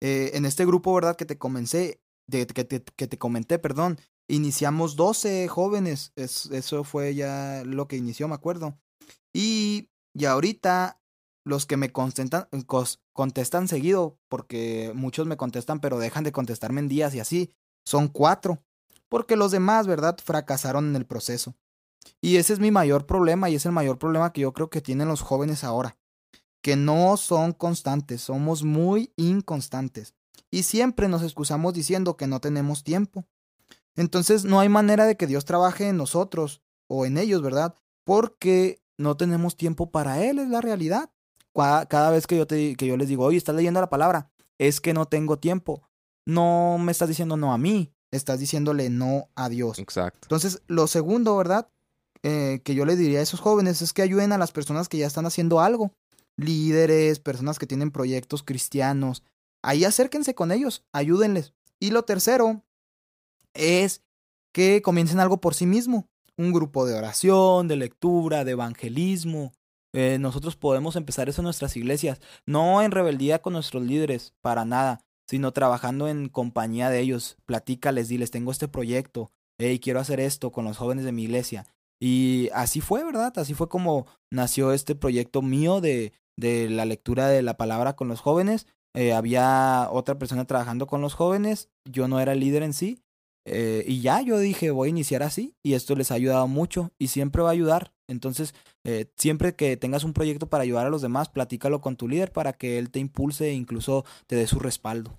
Eh, 0.00 0.32
en 0.34 0.44
este 0.44 0.66
grupo, 0.66 0.94
¿verdad? 0.94 1.16
Que 1.16 1.24
te 1.24 1.38
comencé, 1.38 2.00
de, 2.28 2.46
que, 2.46 2.64
te, 2.64 2.82
que 2.82 3.06
te 3.06 3.18
comenté, 3.18 3.58
perdón, 3.58 3.98
iniciamos 4.28 4.96
12 4.96 5.48
jóvenes. 5.48 6.12
Es, 6.16 6.46
eso 6.46 6.84
fue 6.84 7.14
ya 7.14 7.62
lo 7.64 7.88
que 7.88 7.96
inició, 7.96 8.28
me 8.28 8.34
acuerdo. 8.34 8.78
Y, 9.32 9.90
y 10.14 10.24
ahorita 10.24 11.00
los 11.44 11.64
que 11.64 11.76
me 11.76 11.92
contestan, 11.92 12.48
contestan 13.12 13.68
seguido, 13.68 14.18
porque 14.28 14.92
muchos 14.94 15.26
me 15.26 15.36
contestan, 15.36 15.80
pero 15.80 15.98
dejan 15.98 16.24
de 16.24 16.32
contestarme 16.32 16.80
en 16.80 16.88
días 16.88 17.14
y 17.14 17.20
así, 17.20 17.52
son 17.86 18.08
cuatro, 18.08 18.64
porque 19.08 19.36
los 19.36 19.52
demás, 19.52 19.86
¿verdad?, 19.86 20.18
fracasaron 20.22 20.88
en 20.88 20.96
el 20.96 21.06
proceso. 21.06 21.54
Y 22.20 22.36
ese 22.36 22.52
es 22.52 22.60
mi 22.60 22.70
mayor 22.70 23.06
problema 23.06 23.50
y 23.50 23.54
es 23.54 23.66
el 23.66 23.72
mayor 23.72 23.98
problema 23.98 24.32
que 24.32 24.42
yo 24.42 24.52
creo 24.52 24.70
que 24.70 24.80
tienen 24.80 25.08
los 25.08 25.20
jóvenes 25.20 25.64
ahora, 25.64 25.96
que 26.62 26.76
no 26.76 27.16
son 27.16 27.52
constantes, 27.52 28.22
somos 28.22 28.62
muy 28.62 29.12
inconstantes 29.16 30.14
y 30.50 30.62
siempre 30.62 31.08
nos 31.08 31.22
excusamos 31.22 31.74
diciendo 31.74 32.16
que 32.16 32.26
no 32.26 32.40
tenemos 32.40 32.84
tiempo. 32.84 33.26
Entonces 33.94 34.44
no 34.44 34.60
hay 34.60 34.68
manera 34.68 35.06
de 35.06 35.16
que 35.16 35.26
Dios 35.26 35.44
trabaje 35.44 35.88
en 35.88 35.96
nosotros 35.96 36.62
o 36.88 37.06
en 37.06 37.18
ellos, 37.18 37.42
¿verdad? 37.42 37.74
Porque 38.04 38.82
no 38.98 39.16
tenemos 39.16 39.56
tiempo 39.56 39.90
para 39.90 40.22
Él, 40.22 40.38
es 40.38 40.48
la 40.48 40.60
realidad 40.60 41.10
cada 41.88 42.10
vez 42.10 42.26
que 42.26 42.36
yo, 42.36 42.46
te, 42.46 42.76
que 42.76 42.86
yo 42.86 42.96
les 42.96 43.08
digo, 43.08 43.24
oye, 43.24 43.38
estás 43.38 43.54
leyendo 43.54 43.80
la 43.80 43.88
palabra, 43.88 44.30
es 44.58 44.80
que 44.80 44.92
no 44.92 45.06
tengo 45.06 45.38
tiempo. 45.38 45.88
No 46.26 46.76
me 46.78 46.92
estás 46.92 47.08
diciendo 47.08 47.36
no 47.36 47.52
a 47.52 47.58
mí, 47.58 47.94
estás 48.10 48.38
diciéndole 48.40 48.90
no 48.90 49.30
a 49.34 49.48
Dios. 49.48 49.78
Exacto. 49.78 50.20
Entonces, 50.22 50.62
lo 50.66 50.86
segundo, 50.86 51.36
¿verdad? 51.36 51.68
Eh, 52.22 52.60
que 52.64 52.74
yo 52.74 52.84
le 52.84 52.96
diría 52.96 53.20
a 53.20 53.22
esos 53.22 53.40
jóvenes 53.40 53.82
es 53.82 53.92
que 53.92 54.02
ayuden 54.02 54.32
a 54.32 54.38
las 54.38 54.52
personas 54.52 54.88
que 54.88 54.98
ya 54.98 55.06
están 55.06 55.26
haciendo 55.26 55.60
algo. 55.60 55.92
Líderes, 56.36 57.20
personas 57.20 57.58
que 57.58 57.66
tienen 57.66 57.90
proyectos 57.90 58.42
cristianos. 58.42 59.22
Ahí 59.62 59.84
acérquense 59.84 60.34
con 60.34 60.52
ellos, 60.52 60.84
ayúdenles. 60.92 61.52
Y 61.80 61.90
lo 61.90 62.04
tercero 62.04 62.62
es 63.54 64.02
que 64.52 64.82
comiencen 64.82 65.20
algo 65.20 65.40
por 65.40 65.54
sí 65.54 65.66
mismo. 65.66 66.08
Un 66.36 66.52
grupo 66.52 66.86
de 66.86 66.94
oración, 66.94 67.68
de 67.68 67.76
lectura, 67.76 68.44
de 68.44 68.52
evangelismo, 68.52 69.52
eh, 69.96 70.18
nosotros 70.18 70.56
podemos 70.56 70.94
empezar 70.94 71.30
eso 71.30 71.40
en 71.40 71.44
nuestras 71.44 71.74
iglesias, 71.74 72.20
no 72.44 72.82
en 72.82 72.90
rebeldía 72.90 73.40
con 73.40 73.54
nuestros 73.54 73.82
líderes, 73.82 74.34
para 74.42 74.66
nada, 74.66 75.00
sino 75.26 75.52
trabajando 75.52 76.06
en 76.06 76.28
compañía 76.28 76.90
de 76.90 77.00
ellos. 77.00 77.38
Platícales, 77.46 78.08
diles, 78.08 78.30
tengo 78.30 78.52
este 78.52 78.68
proyecto, 78.68 79.30
hey, 79.56 79.80
quiero 79.80 79.98
hacer 79.98 80.20
esto 80.20 80.52
con 80.52 80.66
los 80.66 80.76
jóvenes 80.76 81.06
de 81.06 81.12
mi 81.12 81.22
iglesia. 81.22 81.66
Y 82.00 82.50
así 82.54 82.80
fue, 82.80 83.04
¿verdad? 83.04 83.32
Así 83.38 83.54
fue 83.54 83.68
como 83.68 84.06
nació 84.30 84.72
este 84.72 84.94
proyecto 84.94 85.42
mío 85.42 85.80
de, 85.80 86.12
de 86.36 86.68
la 86.68 86.84
lectura 86.84 87.28
de 87.28 87.42
la 87.42 87.56
palabra 87.56 87.96
con 87.96 88.08
los 88.08 88.20
jóvenes. 88.20 88.66
Eh, 88.94 89.12
había 89.12 89.88
otra 89.90 90.18
persona 90.18 90.46
trabajando 90.46 90.86
con 90.86 91.02
los 91.02 91.14
jóvenes, 91.14 91.68
yo 91.84 92.08
no 92.08 92.18
era 92.18 92.32
el 92.32 92.40
líder 92.40 92.62
en 92.62 92.72
sí. 92.72 93.02
Eh, 93.48 93.84
y 93.86 94.00
ya 94.00 94.22
yo 94.22 94.38
dije, 94.38 94.72
voy 94.72 94.88
a 94.88 94.90
iniciar 94.90 95.22
así 95.22 95.54
y 95.62 95.74
esto 95.74 95.94
les 95.94 96.10
ha 96.10 96.14
ayudado 96.14 96.48
mucho 96.48 96.90
y 96.98 97.08
siempre 97.08 97.42
va 97.42 97.50
a 97.50 97.52
ayudar. 97.52 97.92
Entonces, 98.08 98.54
eh, 98.84 99.12
siempre 99.16 99.54
que 99.54 99.76
tengas 99.76 100.02
un 100.02 100.14
proyecto 100.14 100.48
para 100.48 100.62
ayudar 100.62 100.86
a 100.86 100.90
los 100.90 101.02
demás, 101.02 101.28
platícalo 101.28 101.80
con 101.80 101.96
tu 101.96 102.08
líder 102.08 102.32
para 102.32 102.54
que 102.54 102.78
él 102.78 102.90
te 102.90 102.98
impulse 102.98 103.48
e 103.48 103.52
incluso 103.52 104.04
te 104.26 104.34
dé 104.34 104.46
su 104.46 104.58
respaldo. 104.58 105.16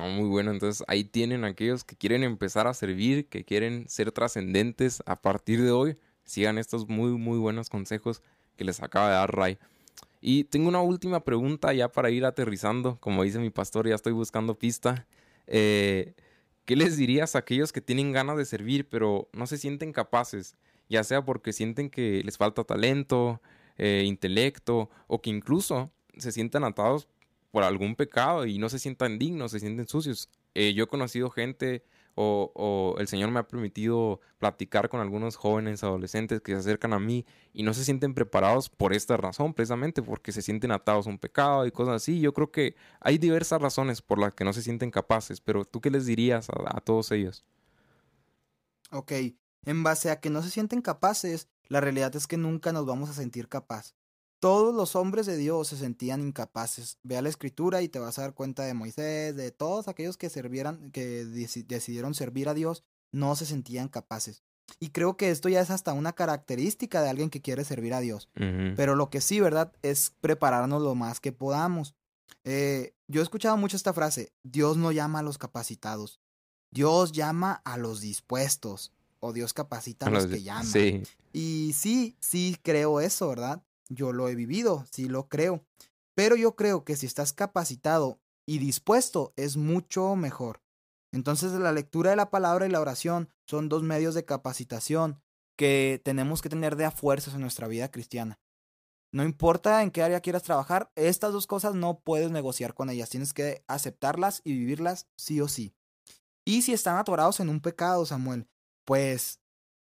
Muy 0.00 0.28
bueno, 0.28 0.50
entonces 0.50 0.84
ahí 0.88 1.04
tienen 1.04 1.44
aquellos 1.44 1.84
que 1.84 1.96
quieren 1.96 2.24
empezar 2.24 2.66
a 2.66 2.74
servir, 2.74 3.28
que 3.28 3.44
quieren 3.44 3.88
ser 3.88 4.12
trascendentes 4.12 5.02
a 5.06 5.20
partir 5.20 5.62
de 5.62 5.70
hoy. 5.70 5.96
Sigan 6.24 6.58
estos 6.58 6.88
muy, 6.88 7.12
muy 7.12 7.38
buenos 7.38 7.68
consejos 7.68 8.22
que 8.56 8.64
les 8.64 8.82
acaba 8.82 9.08
de 9.08 9.14
dar 9.14 9.34
Ray. 9.34 9.58
Y 10.20 10.44
tengo 10.44 10.68
una 10.68 10.80
última 10.80 11.22
pregunta 11.22 11.72
ya 11.74 11.88
para 11.90 12.10
ir 12.10 12.24
aterrizando. 12.24 12.98
Como 12.98 13.22
dice 13.22 13.38
mi 13.38 13.50
pastor, 13.50 13.86
ya 13.86 13.94
estoy 13.94 14.12
buscando 14.12 14.58
pista. 14.58 15.06
Eh, 15.46 16.14
¿Qué 16.64 16.76
les 16.76 16.96
dirías 16.96 17.36
a 17.36 17.40
aquellos 17.40 17.72
que 17.72 17.82
tienen 17.82 18.12
ganas 18.12 18.38
de 18.38 18.46
servir 18.46 18.88
pero 18.88 19.28
no 19.32 19.46
se 19.46 19.58
sienten 19.58 19.92
capaces? 19.92 20.56
Ya 20.88 21.04
sea 21.04 21.24
porque 21.24 21.52
sienten 21.52 21.90
que 21.90 22.22
les 22.24 22.38
falta 22.38 22.64
talento, 22.64 23.42
eh, 23.76 24.04
intelecto 24.06 24.88
o 25.06 25.20
que 25.20 25.30
incluso 25.30 25.90
se 26.16 26.32
sientan 26.32 26.64
atados 26.64 27.06
por 27.54 27.62
algún 27.62 27.94
pecado 27.94 28.46
y 28.46 28.58
no 28.58 28.68
se 28.68 28.80
sientan 28.80 29.16
dignos, 29.16 29.52
se 29.52 29.60
sienten 29.60 29.86
sucios. 29.86 30.28
Eh, 30.54 30.74
yo 30.74 30.82
he 30.82 30.86
conocido 30.88 31.30
gente 31.30 31.84
o, 32.16 32.96
el 32.98 33.06
Señor 33.06 33.30
me 33.30 33.38
ha 33.38 33.46
permitido 33.46 34.20
platicar 34.38 34.88
con 34.88 35.00
algunos 35.00 35.36
jóvenes, 35.36 35.84
adolescentes 35.84 36.40
que 36.40 36.50
se 36.50 36.58
acercan 36.58 36.92
a 36.92 36.98
mí 36.98 37.24
y 37.52 37.62
no 37.62 37.72
se 37.72 37.84
sienten 37.84 38.12
preparados 38.12 38.68
por 38.70 38.92
esta 38.92 39.16
razón, 39.16 39.54
precisamente 39.54 40.02
porque 40.02 40.32
se 40.32 40.42
sienten 40.42 40.72
atados 40.72 41.06
a 41.06 41.10
un 41.10 41.18
pecado 41.18 41.64
y 41.64 41.70
cosas 41.70 41.94
así. 41.94 42.20
Yo 42.20 42.34
creo 42.34 42.50
que 42.50 42.74
hay 42.98 43.18
diversas 43.18 43.62
razones 43.62 44.02
por 44.02 44.18
las 44.18 44.34
que 44.34 44.44
no 44.44 44.52
se 44.52 44.62
sienten 44.62 44.90
capaces, 44.90 45.40
pero 45.40 45.64
¿tú 45.64 45.80
qué 45.80 45.90
les 45.90 46.06
dirías 46.06 46.50
a, 46.50 46.76
a 46.76 46.80
todos 46.80 47.12
ellos? 47.12 47.44
Ok, 48.90 49.12
en 49.64 49.84
base 49.84 50.10
a 50.10 50.18
que 50.18 50.28
no 50.28 50.42
se 50.42 50.50
sienten 50.50 50.82
capaces, 50.82 51.46
la 51.68 51.80
realidad 51.80 52.16
es 52.16 52.26
que 52.26 52.36
nunca 52.36 52.72
nos 52.72 52.84
vamos 52.84 53.10
a 53.10 53.12
sentir 53.12 53.48
capaz. 53.48 53.94
Todos 54.44 54.74
los 54.74 54.94
hombres 54.94 55.24
de 55.24 55.38
Dios 55.38 55.68
se 55.68 55.78
sentían 55.78 56.20
incapaces. 56.20 56.98
Ve 57.02 57.16
a 57.16 57.22
la 57.22 57.30
escritura 57.30 57.80
y 57.80 57.88
te 57.88 57.98
vas 57.98 58.18
a 58.18 58.22
dar 58.22 58.34
cuenta 58.34 58.62
de 58.64 58.74
Moisés, 58.74 59.34
de 59.34 59.50
todos 59.50 59.88
aquellos 59.88 60.18
que 60.18 60.28
servieran, 60.28 60.90
que 60.90 61.24
decidieron 61.24 62.12
servir 62.12 62.50
a 62.50 62.52
Dios, 62.52 62.84
no 63.10 63.36
se 63.36 63.46
sentían 63.46 63.88
capaces. 63.88 64.42
Y 64.80 64.90
creo 64.90 65.16
que 65.16 65.30
esto 65.30 65.48
ya 65.48 65.62
es 65.62 65.70
hasta 65.70 65.94
una 65.94 66.12
característica 66.12 67.00
de 67.00 67.08
alguien 67.08 67.30
que 67.30 67.40
quiere 67.40 67.64
servir 67.64 67.94
a 67.94 68.00
Dios. 68.00 68.28
Pero 68.34 68.96
lo 68.96 69.08
que 69.08 69.22
sí, 69.22 69.40
¿verdad? 69.40 69.72
Es 69.80 70.12
prepararnos 70.20 70.82
lo 70.82 70.94
más 70.94 71.20
que 71.20 71.32
podamos. 71.32 71.94
Eh, 72.44 72.92
yo 73.08 73.22
he 73.22 73.24
escuchado 73.24 73.56
mucho 73.56 73.78
esta 73.78 73.94
frase, 73.94 74.34
Dios 74.42 74.76
no 74.76 74.92
llama 74.92 75.20
a 75.20 75.22
los 75.22 75.38
capacitados, 75.38 76.20
Dios 76.70 77.12
llama 77.12 77.62
a 77.64 77.78
los 77.78 78.02
dispuestos, 78.02 78.92
o 79.20 79.32
Dios 79.32 79.54
capacita 79.54 80.08
a 80.08 80.10
los 80.10 80.26
que 80.26 80.42
llaman. 80.42 80.66
Sí. 80.66 81.02
Y 81.32 81.72
sí, 81.74 82.18
sí 82.20 82.58
creo 82.62 83.00
eso, 83.00 83.26
¿verdad? 83.26 83.62
Yo 83.88 84.12
lo 84.12 84.28
he 84.28 84.34
vivido, 84.34 84.86
sí 84.90 85.08
lo 85.08 85.28
creo. 85.28 85.64
Pero 86.14 86.36
yo 86.36 86.56
creo 86.56 86.84
que 86.84 86.96
si 86.96 87.06
estás 87.06 87.32
capacitado 87.32 88.20
y 88.46 88.58
dispuesto 88.58 89.32
es 89.36 89.56
mucho 89.56 90.14
mejor. 90.16 90.62
Entonces 91.12 91.52
la 91.52 91.72
lectura 91.72 92.10
de 92.10 92.16
la 92.16 92.30
palabra 92.30 92.66
y 92.66 92.70
la 92.70 92.80
oración 92.80 93.28
son 93.46 93.68
dos 93.68 93.82
medios 93.82 94.14
de 94.14 94.24
capacitación 94.24 95.20
que 95.56 96.00
tenemos 96.04 96.42
que 96.42 96.48
tener 96.48 96.76
de 96.76 96.84
a 96.84 96.90
fuerzas 96.90 97.34
en 97.34 97.40
nuestra 97.40 97.68
vida 97.68 97.90
cristiana. 97.90 98.40
No 99.12 99.22
importa 99.22 99.82
en 99.82 99.92
qué 99.92 100.02
área 100.02 100.20
quieras 100.20 100.42
trabajar, 100.42 100.90
estas 100.96 101.32
dos 101.32 101.46
cosas 101.46 101.76
no 101.76 102.00
puedes 102.00 102.32
negociar 102.32 102.74
con 102.74 102.90
ellas, 102.90 103.10
tienes 103.10 103.32
que 103.32 103.64
aceptarlas 103.68 104.40
y 104.42 104.54
vivirlas 104.54 105.06
sí 105.16 105.40
o 105.40 105.46
sí. 105.46 105.72
Y 106.44 106.62
si 106.62 106.72
están 106.72 106.96
atorados 106.96 107.38
en 107.38 107.48
un 107.48 107.60
pecado, 107.60 108.04
Samuel, 108.06 108.48
pues 108.84 109.40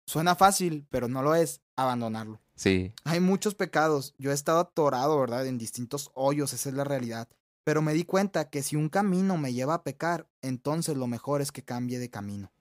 suena 0.05 0.35
fácil, 0.35 0.85
pero 0.89 1.07
no 1.07 1.23
lo 1.23 1.33
es, 1.33 1.61
abandonarlo. 1.77 2.41
Sí. 2.55 2.93
Hay 3.03 3.19
muchos 3.19 3.55
pecados. 3.55 4.13
Yo 4.17 4.31
he 4.31 4.33
estado 4.33 4.59
atorado, 4.59 5.19
¿verdad? 5.19 5.45
En 5.45 5.57
distintos 5.57 6.11
hoyos, 6.13 6.53
esa 6.53 6.69
es 6.69 6.75
la 6.75 6.83
realidad. 6.83 7.27
Pero 7.63 7.81
me 7.81 7.93
di 7.93 8.03
cuenta 8.05 8.49
que 8.49 8.63
si 8.63 8.75
un 8.75 8.89
camino 8.89 9.37
me 9.37 9.53
lleva 9.53 9.73
a 9.73 9.83
pecar, 9.83 10.27
entonces 10.41 10.95
lo 10.95 11.07
mejor 11.07 11.41
es 11.41 11.51
que 11.51 11.63
cambie 11.63 11.99
de 11.99 12.09
camino. 12.09 12.51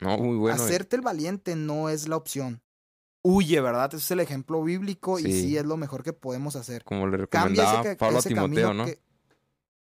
No, 0.00 0.18
muy 0.18 0.36
bueno. 0.36 0.62
Hacerte 0.62 0.96
el 0.96 1.02
valiente 1.02 1.56
no 1.56 1.88
es 1.88 2.08
la 2.08 2.16
opción. 2.16 2.62
Huye, 3.22 3.60
¿verdad? 3.60 3.94
Ese 3.94 4.02
es 4.02 4.10
el 4.10 4.20
ejemplo 4.20 4.62
bíblico 4.62 5.18
y 5.18 5.24
sí 5.24 5.56
es 5.56 5.64
lo 5.64 5.76
mejor 5.76 6.02
que 6.02 6.12
podemos 6.12 6.56
hacer. 6.56 6.84
Como 6.84 7.06
le 7.06 7.18
recomendaba 7.18 7.94
Pablo 7.96 8.18
a 8.18 8.22
Timoteo, 8.22 8.74
¿no? 8.74 8.86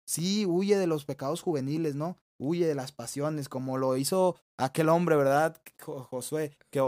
sí, 0.04 0.46
huye 0.46 0.78
de 0.78 0.87
los 0.87 1.04
pecados 1.04 1.42
juveniles, 1.42 1.96
¿no? 1.96 2.16
Huye 2.38 2.66
de 2.66 2.75
las 2.75 2.92
pasiones, 2.92 3.49
como 3.49 3.79
lo 3.79 3.96
hizo 3.96 4.37
aquel 4.57 4.88
hombre, 4.88 5.16
¿verdad? 5.16 5.57
Josué, 5.81 6.57
que, 6.70 6.81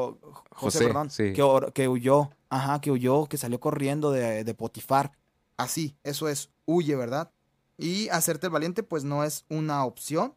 José, 0.51 0.87
perdón, 0.87 1.09
que, 1.09 1.73
que, 1.75 1.89
huyó, 1.89 2.31
ajá, 2.51 2.81
que 2.81 2.91
huyó, 2.91 3.27
que 3.27 3.39
salió 3.39 3.59
corriendo 3.59 4.11
de, 4.11 4.45
de 4.45 4.55
Potifar. 4.55 5.13
Así, 5.57 5.97
eso 6.05 6.29
es, 6.29 6.51
huye, 6.67 6.95
¿verdad? 6.97 7.31
Y 7.79 8.09
hacerte 8.09 8.49
el 8.49 8.53
valiente, 8.53 8.83
pues 8.83 9.05
no 9.05 9.25
es 9.25 9.45
una 9.49 9.85
opción. 9.85 10.35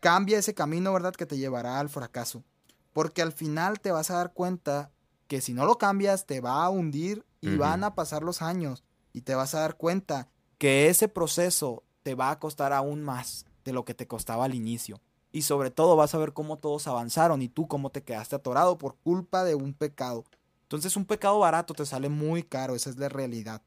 Cambia 0.00 0.38
ese 0.38 0.54
camino, 0.54 0.92
¿verdad? 0.92 1.14
Que 1.14 1.26
te 1.26 1.36
llevará 1.36 1.80
al 1.80 1.88
fracaso. 1.88 2.44
Porque 2.92 3.20
al 3.20 3.32
final 3.32 3.80
te 3.80 3.90
vas 3.90 4.10
a 4.10 4.16
dar 4.16 4.32
cuenta 4.32 4.90
que 5.26 5.40
si 5.40 5.52
no 5.52 5.66
lo 5.66 5.76
cambias, 5.76 6.24
te 6.24 6.40
va 6.40 6.64
a 6.64 6.70
hundir 6.70 7.24
y 7.40 7.56
van 7.56 7.84
a 7.84 7.94
pasar 7.94 8.22
los 8.22 8.42
años. 8.42 8.84
Y 9.12 9.22
te 9.22 9.34
vas 9.34 9.54
a 9.54 9.60
dar 9.60 9.76
cuenta 9.76 10.28
que 10.56 10.88
ese 10.88 11.08
proceso 11.08 11.82
te 12.02 12.14
va 12.14 12.30
a 12.30 12.38
costar 12.38 12.72
aún 12.72 13.02
más 13.02 13.44
de 13.68 13.74
lo 13.74 13.84
que 13.84 13.94
te 13.94 14.08
costaba 14.08 14.46
al 14.46 14.54
inicio. 14.54 15.00
Y 15.30 15.42
sobre 15.42 15.70
todo 15.70 15.94
vas 15.94 16.14
a 16.14 16.18
ver 16.18 16.32
cómo 16.32 16.58
todos 16.58 16.88
avanzaron 16.88 17.42
y 17.42 17.48
tú 17.48 17.68
cómo 17.68 17.90
te 17.90 18.02
quedaste 18.02 18.34
atorado 18.34 18.78
por 18.78 18.96
culpa 18.96 19.44
de 19.44 19.54
un 19.54 19.74
pecado. 19.74 20.24
Entonces 20.62 20.96
un 20.96 21.04
pecado 21.04 21.38
barato 21.38 21.74
te 21.74 21.86
sale 21.86 22.08
muy 22.08 22.42
caro, 22.42 22.74
esa 22.74 22.90
es 22.90 22.96
la 22.96 23.08
realidad. 23.08 23.62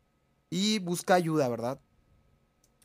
Y 0.49 0.79
busca 0.79 1.13
ayuda, 1.13 1.47
¿verdad? 1.47 1.79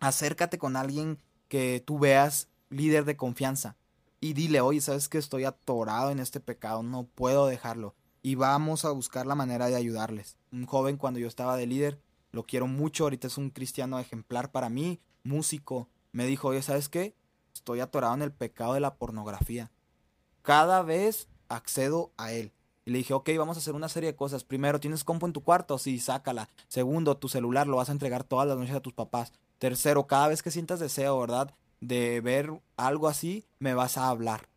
acércate 0.01 0.59
con 0.59 0.77
alguien 0.77 1.19
que 1.49 1.83
tú 1.85 1.99
veas 1.99 2.49
líder 2.71 3.05
de 3.05 3.17
confianza 3.17 3.77
y 4.21 4.33
dile, 4.33 4.61
oye, 4.61 4.81
sabes 4.81 5.09
que 5.09 5.19
estoy 5.19 5.45
atorado 5.45 6.11
en 6.11 6.19
este 6.19 6.41
pecado, 6.41 6.83
no 6.83 7.05
puedo 7.05 7.47
dejarlo. 7.47 7.95
Y 8.23 8.35
vamos 8.35 8.85
a 8.85 8.91
buscar 8.91 9.27
la 9.27 9.35
manera 9.35 9.69
de 9.69 9.77
ayudarles. 9.77 10.37
Un 10.51 10.67
joven 10.67 10.97
cuando 10.97 11.21
yo 11.21 11.29
estaba 11.29 11.57
de 11.57 11.67
líder, 11.67 12.01
lo 12.33 12.45
quiero 12.45 12.67
mucho, 12.67 13.05
ahorita 13.05 13.29
es 13.29 13.39
un 13.39 13.51
cristiano 13.51 13.99
ejemplar 13.99 14.51
para 14.51 14.69
mí, 14.69 15.01
músico, 15.23 15.89
me 16.17 16.25
dijo, 16.25 16.49
oye, 16.49 16.63
¿sabes 16.63 16.89
qué? 16.89 17.15
Estoy 17.53 17.81
atorado 17.81 18.15
en 18.15 18.23
el 18.23 18.33
pecado 18.33 18.73
de 18.73 18.81
la 18.81 18.95
pornografía. 18.95 19.71
Cada 20.41 20.81
vez 20.81 21.29
accedo 21.51 22.11
a 22.17 22.33
él. 22.33 22.55
Y 22.87 22.91
le 22.91 22.99
dije, 22.99 23.13
ok, 23.13 23.29
vamos 23.37 23.59
a 23.59 23.61
hacer 23.61 23.75
una 23.75 23.91
serie 23.91 24.13
de 24.13 24.17
cosas. 24.17 24.43
Primero, 24.43 24.81
¿tienes 24.81 25.05
compu 25.05 25.27
en 25.27 25.35
tu 25.35 25.43
cuarto? 25.43 25.77
Sí, 25.77 25.99
sácala. 25.99 26.49
Segundo, 26.69 27.19
tu 27.19 27.29
celular 27.29 27.67
lo 27.67 27.77
vas 27.77 27.91
a 27.91 27.93
entregar 27.93 28.25
todas 28.25 28.49
las 28.49 28.57
noches 28.57 28.75
a 28.75 28.81
tus 28.81 28.95
papás. 28.95 29.35
Tercero, 29.59 30.07
cada 30.07 30.29
vez 30.29 30.43
que 30.43 30.51
sientas 30.51 30.81
deseo, 30.81 31.21
¿verdad? 31.21 31.53
De 31.83 32.23
ver 32.23 32.51
algo 32.79 33.09
así, 33.09 33.45
me 33.59 33.75
vas 33.75 33.99
a 33.99 34.09
hablar. 34.09 34.49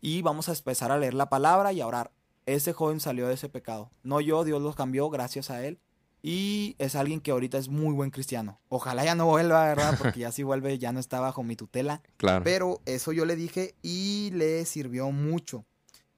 Y 0.00 0.22
vamos 0.22 0.48
a 0.48 0.52
empezar 0.52 0.92
a 0.92 0.98
leer 0.98 1.14
la 1.14 1.28
palabra 1.28 1.72
y 1.72 1.80
a 1.80 1.88
orar. 1.88 2.12
Ese 2.46 2.72
joven 2.72 3.00
salió 3.00 3.26
de 3.26 3.34
ese 3.34 3.48
pecado. 3.48 3.90
No 4.04 4.20
yo, 4.20 4.44
Dios 4.44 4.62
los 4.62 4.76
cambió 4.76 5.10
gracias 5.10 5.50
a 5.50 5.66
él. 5.66 5.80
Y 6.22 6.74
es 6.78 6.96
alguien 6.96 7.20
que 7.20 7.30
ahorita 7.30 7.58
es 7.58 7.68
muy 7.68 7.94
buen 7.94 8.10
cristiano. 8.10 8.60
Ojalá 8.68 9.04
ya 9.04 9.14
no 9.14 9.26
vuelva, 9.26 9.64
¿verdad? 9.66 9.96
Porque 9.96 10.20
ya 10.20 10.32
si 10.32 10.42
vuelve 10.42 10.78
ya 10.78 10.92
no 10.92 11.00
está 11.00 11.20
bajo 11.20 11.42
mi 11.42 11.56
tutela. 11.56 12.02
Claro. 12.16 12.44
Pero 12.44 12.80
eso 12.84 13.12
yo 13.12 13.24
le 13.24 13.36
dije 13.36 13.76
y 13.82 14.30
le 14.34 14.64
sirvió 14.64 15.12
mucho. 15.12 15.64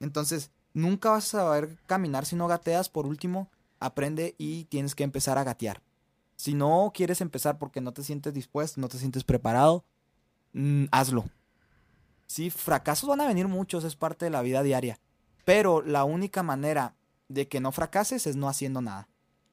Entonces, 0.00 0.50
nunca 0.72 1.10
vas 1.10 1.34
a 1.34 1.42
saber 1.42 1.76
caminar 1.86 2.24
si 2.24 2.36
no 2.36 2.48
gateas. 2.48 2.88
Por 2.88 3.06
último, 3.06 3.50
aprende 3.80 4.34
y 4.38 4.64
tienes 4.64 4.94
que 4.94 5.04
empezar 5.04 5.36
a 5.36 5.44
gatear. 5.44 5.82
Si 6.36 6.54
no 6.54 6.90
quieres 6.94 7.20
empezar 7.20 7.58
porque 7.58 7.82
no 7.82 7.92
te 7.92 8.02
sientes 8.02 8.32
dispuesto, 8.32 8.80
no 8.80 8.88
te 8.88 8.96
sientes 8.96 9.24
preparado, 9.24 9.84
mm, 10.54 10.86
hazlo. 10.90 11.26
Sí, 12.26 12.48
fracasos 12.48 13.10
van 13.10 13.20
a 13.20 13.26
venir 13.26 13.46
muchos, 13.46 13.84
es 13.84 13.94
parte 13.94 14.24
de 14.24 14.30
la 14.30 14.40
vida 14.40 14.62
diaria. 14.62 14.98
Pero 15.44 15.82
la 15.82 16.04
única 16.04 16.42
manera 16.42 16.94
de 17.28 17.46
que 17.46 17.60
no 17.60 17.72
fracases 17.72 18.26
es 18.26 18.36
no 18.36 18.48
haciendo 18.48 18.80
nada. 18.80 19.09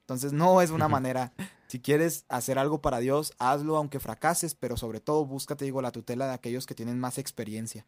Entonces 0.08 0.32
no 0.32 0.62
es 0.62 0.72
una 0.72 0.88
manera. 0.88 1.34
Si 1.67 1.82
quieres 1.82 2.24
hacer 2.30 2.58
algo 2.58 2.82
para 2.82 3.00
Dios, 3.00 3.34
hazlo 3.39 3.76
aunque 3.76 4.00
fracases, 4.00 4.56
pero 4.56 4.78
sobre 4.78 5.02
todo 5.02 5.26
búscate, 5.26 5.65
digo, 5.65 5.82
la 5.82 5.91
tutela 5.91 6.28
de 6.28 6.34
aquellos 6.34 6.65
que 6.65 6.74
tienen 6.74 6.98
más 6.98 7.17
experiencia. 7.17 7.86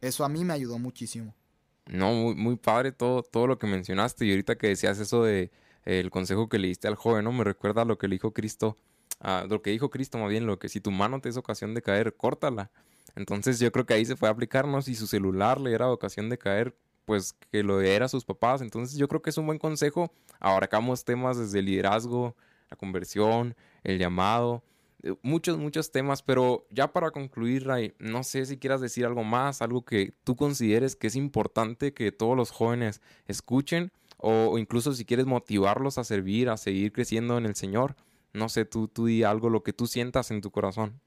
Eso 0.00 0.24
a 0.24 0.28
mí 0.28 0.44
me 0.44 0.54
ayudó 0.54 0.80
muchísimo. 0.80 1.36
No, 1.86 2.12
muy, 2.14 2.34
muy 2.34 2.56
padre 2.56 2.90
todo, 2.90 3.22
todo 3.22 3.46
lo 3.46 3.60
que 3.60 3.68
mencionaste. 3.68 4.26
Y 4.26 4.32
ahorita 4.32 4.58
que 4.58 4.66
decías 4.66 4.98
eso 4.98 5.22
de 5.22 5.52
el 5.84 6.10
consejo 6.10 6.48
que 6.48 6.58
le 6.58 6.66
diste 6.66 6.88
al 6.88 6.96
joven, 6.96 7.22
¿no? 7.22 7.30
Me 7.30 7.44
recuerda 7.44 7.82
a 7.82 7.84
lo 7.84 7.96
que 7.96 8.08
le 8.08 8.16
dijo 8.16 8.32
Cristo, 8.32 8.76
a 9.20 9.46
lo 9.48 9.62
que 9.62 9.70
dijo 9.70 9.88
Cristo 9.88 10.18
más 10.18 10.30
bien, 10.30 10.46
lo 10.46 10.58
que 10.58 10.68
si 10.68 10.80
tu 10.80 10.90
mano 10.90 11.20
te 11.20 11.28
es 11.28 11.36
ocasión 11.36 11.74
de 11.74 11.82
caer, 11.82 12.16
córtala. 12.16 12.72
Entonces 13.14 13.60
yo 13.60 13.70
creo 13.70 13.86
que 13.86 13.94
ahí 13.94 14.04
se 14.04 14.16
fue 14.16 14.28
a 14.28 14.32
aplicarnos 14.32 14.88
y 14.88 14.96
su 14.96 15.06
celular 15.06 15.60
le 15.60 15.72
era 15.72 15.88
ocasión 15.92 16.28
de 16.28 16.38
caer, 16.38 16.74
pues 17.04 17.34
que 17.50 17.62
lo 17.62 17.80
era 17.80 18.06
a 18.06 18.08
sus 18.08 18.24
papás. 18.24 18.62
Entonces 18.62 18.96
yo 18.98 19.08
creo 19.08 19.22
que 19.22 19.30
es 19.30 19.38
un 19.38 19.46
buen 19.46 19.58
consejo. 19.58 20.12
Abarcamos 20.40 21.04
temas 21.04 21.38
desde 21.38 21.60
el 21.60 21.66
liderazgo, 21.66 22.36
la 22.70 22.76
conversión, 22.76 23.54
el 23.84 23.98
llamado, 23.98 24.62
eh, 25.02 25.14
muchos, 25.22 25.58
muchos 25.58 25.90
temas, 25.90 26.22
pero 26.22 26.66
ya 26.70 26.92
para 26.92 27.10
concluir, 27.10 27.66
Ray, 27.66 27.94
no 27.98 28.22
sé 28.22 28.46
si 28.46 28.58
quieras 28.58 28.80
decir 28.80 29.04
algo 29.04 29.24
más, 29.24 29.60
algo 29.60 29.84
que 29.84 30.14
tú 30.24 30.36
consideres 30.36 30.94
que 30.94 31.08
es 31.08 31.16
importante 31.16 31.92
que 31.92 32.12
todos 32.12 32.36
los 32.36 32.50
jóvenes 32.50 33.00
escuchen 33.26 33.92
o, 34.16 34.56
incluso 34.58 34.92
si 34.92 35.04
quieres 35.04 35.26
motivarlos 35.26 35.98
a 35.98 36.04
servir, 36.04 36.48
a 36.48 36.56
seguir 36.56 36.92
creciendo 36.92 37.36
en 37.38 37.46
el 37.46 37.56
Señor. 37.56 37.96
No 38.32 38.48
sé, 38.48 38.64
tú, 38.64 38.86
tú 38.86 39.06
di 39.06 39.24
algo, 39.24 39.50
lo 39.50 39.64
que 39.64 39.72
tú 39.72 39.88
sientas 39.88 40.30
en 40.30 40.40
tu 40.40 40.52
corazón. 40.52 41.00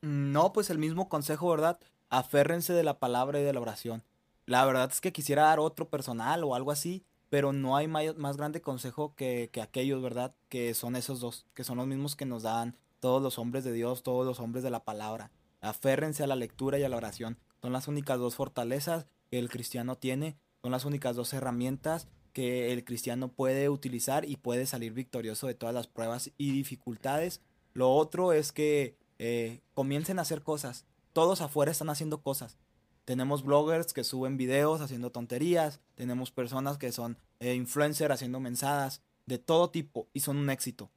No, 0.00 0.52
pues 0.52 0.70
el 0.70 0.78
mismo 0.78 1.08
consejo, 1.08 1.50
¿verdad? 1.50 1.80
Aférrense 2.08 2.72
de 2.72 2.84
la 2.84 3.00
palabra 3.00 3.40
y 3.40 3.42
de 3.42 3.52
la 3.52 3.60
oración. 3.60 4.04
La 4.46 4.64
verdad 4.64 4.90
es 4.90 5.00
que 5.00 5.12
quisiera 5.12 5.44
dar 5.44 5.60
otro 5.60 5.88
personal 5.88 6.44
o 6.44 6.54
algo 6.54 6.70
así, 6.70 7.04
pero 7.28 7.52
no 7.52 7.76
hay 7.76 7.88
más 7.88 8.36
grande 8.36 8.60
consejo 8.60 9.14
que, 9.14 9.50
que 9.52 9.62
aquellos, 9.62 10.02
¿verdad? 10.02 10.34
Que 10.48 10.74
son 10.74 10.96
esos 10.96 11.20
dos, 11.20 11.46
que 11.54 11.64
son 11.64 11.78
los 11.78 11.86
mismos 11.86 12.16
que 12.16 12.26
nos 12.26 12.42
dan 12.42 12.76
todos 13.00 13.22
los 13.22 13.38
hombres 13.38 13.64
de 13.64 13.72
Dios, 13.72 14.02
todos 14.02 14.26
los 14.26 14.40
hombres 14.40 14.62
de 14.62 14.70
la 14.70 14.84
palabra. 14.84 15.30
Aférrense 15.60 16.22
a 16.22 16.26
la 16.26 16.36
lectura 16.36 16.78
y 16.78 16.84
a 16.84 16.88
la 16.88 16.96
oración. 16.96 17.38
Son 17.60 17.72
las 17.72 17.88
únicas 17.88 18.18
dos 18.18 18.34
fortalezas 18.34 19.06
que 19.30 19.38
el 19.38 19.48
cristiano 19.48 19.96
tiene 19.96 20.36
son 20.62 20.70
las 20.70 20.84
únicas 20.84 21.16
dos 21.16 21.32
herramientas 21.32 22.06
que 22.32 22.72
el 22.72 22.84
cristiano 22.84 23.28
puede 23.28 23.68
utilizar 23.68 24.24
y 24.24 24.36
puede 24.36 24.64
salir 24.66 24.92
victorioso 24.92 25.48
de 25.48 25.54
todas 25.54 25.74
las 25.74 25.88
pruebas 25.88 26.30
y 26.38 26.52
dificultades. 26.52 27.40
Lo 27.74 27.90
otro 27.90 28.32
es 28.32 28.52
que 28.52 28.96
eh, 29.18 29.60
comiencen 29.74 30.18
a 30.18 30.22
hacer 30.22 30.42
cosas. 30.42 30.86
Todos 31.12 31.40
afuera 31.40 31.72
están 31.72 31.90
haciendo 31.90 32.22
cosas. 32.22 32.56
Tenemos 33.04 33.42
bloggers 33.42 33.92
que 33.92 34.04
suben 34.04 34.36
videos 34.36 34.80
haciendo 34.80 35.10
tonterías. 35.10 35.80
Tenemos 35.94 36.30
personas 36.30 36.78
que 36.78 36.92
son 36.92 37.18
eh, 37.40 37.54
influencers 37.54 38.14
haciendo 38.14 38.40
mensadas 38.40 39.02
de 39.26 39.38
todo 39.38 39.70
tipo 39.70 40.08
y 40.12 40.20
son 40.20 40.36
un 40.36 40.50
éxito. 40.50 40.90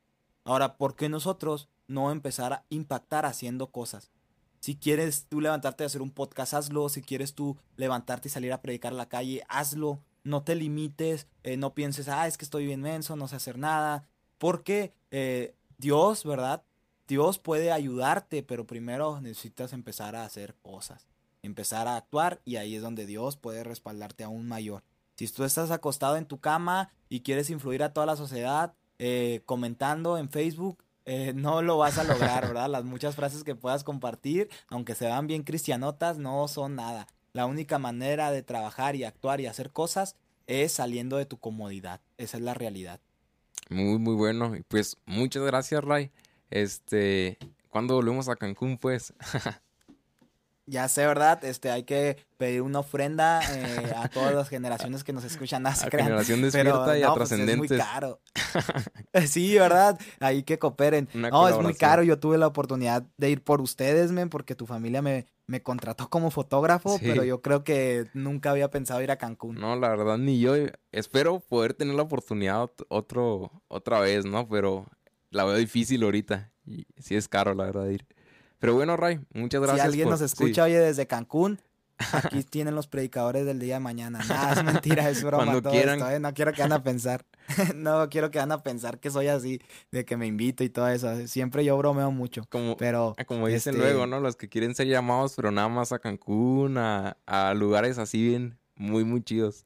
Ahora, 0.43 0.77
¿por 0.77 0.95
qué 0.95 1.09
nosotros 1.09 1.69
no 1.87 2.11
empezar 2.11 2.53
a 2.53 2.65
impactar 2.69 3.25
haciendo 3.25 3.71
cosas? 3.71 4.11
Si 4.59 4.75
quieres 4.75 5.25
tú 5.29 5.41
levantarte 5.41 5.83
a 5.83 5.87
hacer 5.87 6.01
un 6.01 6.11
podcast, 6.11 6.53
hazlo. 6.53 6.89
Si 6.89 7.01
quieres 7.01 7.35
tú 7.35 7.57
levantarte 7.75 8.27
y 8.27 8.31
salir 8.31 8.53
a 8.53 8.61
predicar 8.61 8.93
a 8.93 8.95
la 8.95 9.09
calle, 9.09 9.43
hazlo. 9.47 9.99
No 10.23 10.43
te 10.43 10.55
limites, 10.55 11.27
eh, 11.43 11.55
no 11.55 11.75
pienses, 11.75 12.07
ah, 12.07 12.25
es 12.25 12.37
que 12.37 12.45
estoy 12.45 12.65
bien 12.65 12.81
menso, 12.81 13.15
no 13.15 13.27
sé 13.27 13.35
hacer 13.35 13.59
nada. 13.59 14.07
Porque 14.39 14.93
eh, 15.11 15.55
Dios, 15.77 16.23
¿verdad? 16.23 16.63
Dios 17.07 17.37
puede 17.37 17.71
ayudarte, 17.71 18.41
pero 18.41 18.65
primero 18.65 19.21
necesitas 19.21 19.73
empezar 19.73 20.15
a 20.15 20.25
hacer 20.25 20.55
cosas, 20.63 21.07
empezar 21.45 21.87
a 21.87 21.97
actuar 21.97 22.41
y 22.45 22.57
ahí 22.57 22.75
es 22.75 22.81
donde 22.81 23.05
Dios 23.05 23.37
puede 23.37 23.63
respaldarte 23.63 24.23
aún 24.23 24.47
mayor. 24.47 24.83
Si 25.15 25.27
tú 25.27 25.43
estás 25.43 25.71
acostado 25.71 26.17
en 26.17 26.25
tu 26.25 26.39
cama 26.39 26.91
y 27.09 27.21
quieres 27.21 27.49
influir 27.49 27.83
a 27.83 27.93
toda 27.93 28.05
la 28.05 28.15
sociedad 28.15 28.73
eh, 28.99 29.41
comentando 29.45 30.17
en 30.17 30.29
Facebook, 30.29 30.83
eh, 31.05 31.33
no 31.33 31.61
lo 31.61 31.77
vas 31.77 31.97
a 31.97 32.03
lograr, 32.03 32.47
¿verdad? 32.47 32.69
Las 32.69 32.83
muchas 32.83 33.15
frases 33.15 33.43
que 33.43 33.55
puedas 33.55 33.83
compartir, 33.83 34.49
aunque 34.67 34.95
se 34.95 35.05
vean 35.05 35.27
bien 35.27 35.43
cristianotas, 35.43 36.17
no 36.17 36.47
son 36.47 36.75
nada. 36.75 37.07
La 37.31 37.45
única 37.45 37.79
manera 37.79 38.31
de 38.31 38.43
trabajar 38.43 38.95
y 38.95 39.03
actuar 39.03 39.41
y 39.41 39.45
hacer 39.45 39.71
cosas 39.71 40.15
es 40.47 40.73
saliendo 40.73 41.17
de 41.17 41.25
tu 41.25 41.37
comodidad. 41.37 42.01
Esa 42.17 42.37
es 42.37 42.43
la 42.43 42.53
realidad. 42.53 42.99
Muy, 43.69 43.99
muy 43.99 44.15
bueno. 44.15 44.53
Pues 44.67 44.97
muchas 45.05 45.43
gracias, 45.43 45.83
Ray. 45.83 46.11
Este, 46.49 47.37
¿cuándo 47.69 47.95
volvemos 47.95 48.29
a 48.29 48.35
Cancún, 48.35 48.77
pues? 48.77 49.13
Ya 50.67 50.87
sé, 50.87 51.05
¿verdad? 51.05 51.43
Este, 51.43 51.69
hay 51.69 51.83
que 51.83 52.17
pedir 52.37 52.61
una 52.61 52.79
ofrenda 52.79 53.39
eh, 53.55 53.93
a 53.95 54.07
todas 54.09 54.33
las 54.33 54.49
generaciones 54.49 55.03
que 55.03 55.13
nos 55.13 55.23
escuchan. 55.23 55.65
a 55.67 55.73
generación 55.73 56.41
despierta 56.41 56.97
y 56.97 57.03
a 57.03 57.13
trascendentes. 57.13 57.57
Pues 57.57 57.71
es 57.71 57.77
muy 57.77 57.85
caro. 57.85 58.19
sí, 59.27 59.57
¿verdad? 59.57 59.99
Ahí 60.19 60.43
que 60.43 60.59
cooperen. 60.59 61.07
no, 61.13 61.47
es 61.47 61.57
muy 61.59 61.75
caro. 61.75 62.03
Yo 62.03 62.19
tuve 62.19 62.37
la 62.37 62.47
oportunidad 62.47 63.03
de 63.17 63.29
ir 63.29 63.43
por 63.43 63.61
ustedes, 63.61 64.11
men, 64.11 64.29
porque 64.29 64.55
tu 64.55 64.65
familia 64.65 65.01
me, 65.01 65.27
me 65.47 65.61
contrató 65.61 66.09
como 66.09 66.31
fotógrafo, 66.31 66.97
pero 66.99 67.23
yo 67.23 67.41
creo 67.41 67.63
que 67.63 68.07
nunca 68.13 68.51
había 68.51 68.69
pensado 68.69 69.01
ir 69.01 69.11
a 69.11 69.17
Cancún. 69.17 69.55
No, 69.55 69.75
la 69.75 69.89
verdad 69.89 70.17
ni 70.17 70.39
yo. 70.39 70.55
Espero 70.91 71.39
poder 71.39 71.73
tener 71.73 71.95
la 71.95 72.03
oportunidad 72.03 72.69
otro, 72.87 73.51
otra 73.67 73.99
vez, 73.99 74.25
¿no? 74.25 74.47
Pero 74.49 74.87
la 75.29 75.43
veo 75.45 75.55
difícil 75.55 76.03
ahorita. 76.03 76.51
Y 76.65 76.87
sí 76.97 77.15
es 77.15 77.27
caro, 77.27 77.53
la 77.53 77.65
verdad, 77.65 77.87
ir. 77.89 78.05
Pero 78.59 78.73
bueno, 78.73 78.97
Ray, 78.97 79.19
muchas 79.33 79.61
gracias. 79.61 79.81
Si 79.81 79.87
alguien 79.87 80.09
nos 80.09 80.21
escucha, 80.21 80.63
oye, 80.63 80.79
desde 80.79 81.07
Cancún, 81.07 81.59
aquí 82.13 82.43
tienen 82.49 82.75
los 82.75 82.87
predicadores 82.87 83.45
del 83.45 83.59
día 83.59 83.75
de 83.75 83.79
mañana. 83.79 84.19
Nada, 84.27 84.53
es 84.53 84.63
mentira, 84.63 85.09
es 85.09 85.23
broma. 85.23 85.45
Cuando 85.45 85.69
quieran. 85.69 85.99
¿eh? 86.11 86.19
No 86.19 86.33
quiero 86.33 86.53
que 86.53 86.61
van 86.61 86.73
a 86.73 86.83
pensar. 86.83 87.25
no 87.75 88.09
quiero 88.09 88.31
que 88.31 88.39
van 88.39 88.51
a 88.51 88.63
pensar 88.63 88.99
que 88.99 89.11
soy 89.11 89.27
así, 89.27 89.61
de 89.91 90.05
que 90.05 90.17
me 90.17 90.25
invito 90.27 90.63
y 90.63 90.69
todo 90.69 90.87
eso. 90.87 91.27
Siempre 91.27 91.63
yo 91.63 91.77
bromeo 91.77 92.11
mucho. 92.11 92.43
Como, 92.49 92.77
pero, 92.77 93.15
ah, 93.17 93.25
como 93.25 93.47
dicen 93.47 93.75
este 93.75 93.85
luego, 93.85 94.07
¿no? 94.07 94.19
Los 94.19 94.35
que 94.35 94.49
quieren 94.49 94.75
ser 94.75 94.87
llamados, 94.87 95.33
pero 95.35 95.51
nada 95.51 95.69
más 95.69 95.91
a 95.91 95.99
Cancún, 95.99 96.77
a, 96.77 97.17
a 97.25 97.53
lugares 97.53 97.97
así 97.97 98.21
bien, 98.27 98.57
muy, 98.75 99.03
muy 99.03 99.21
chidos. 99.21 99.65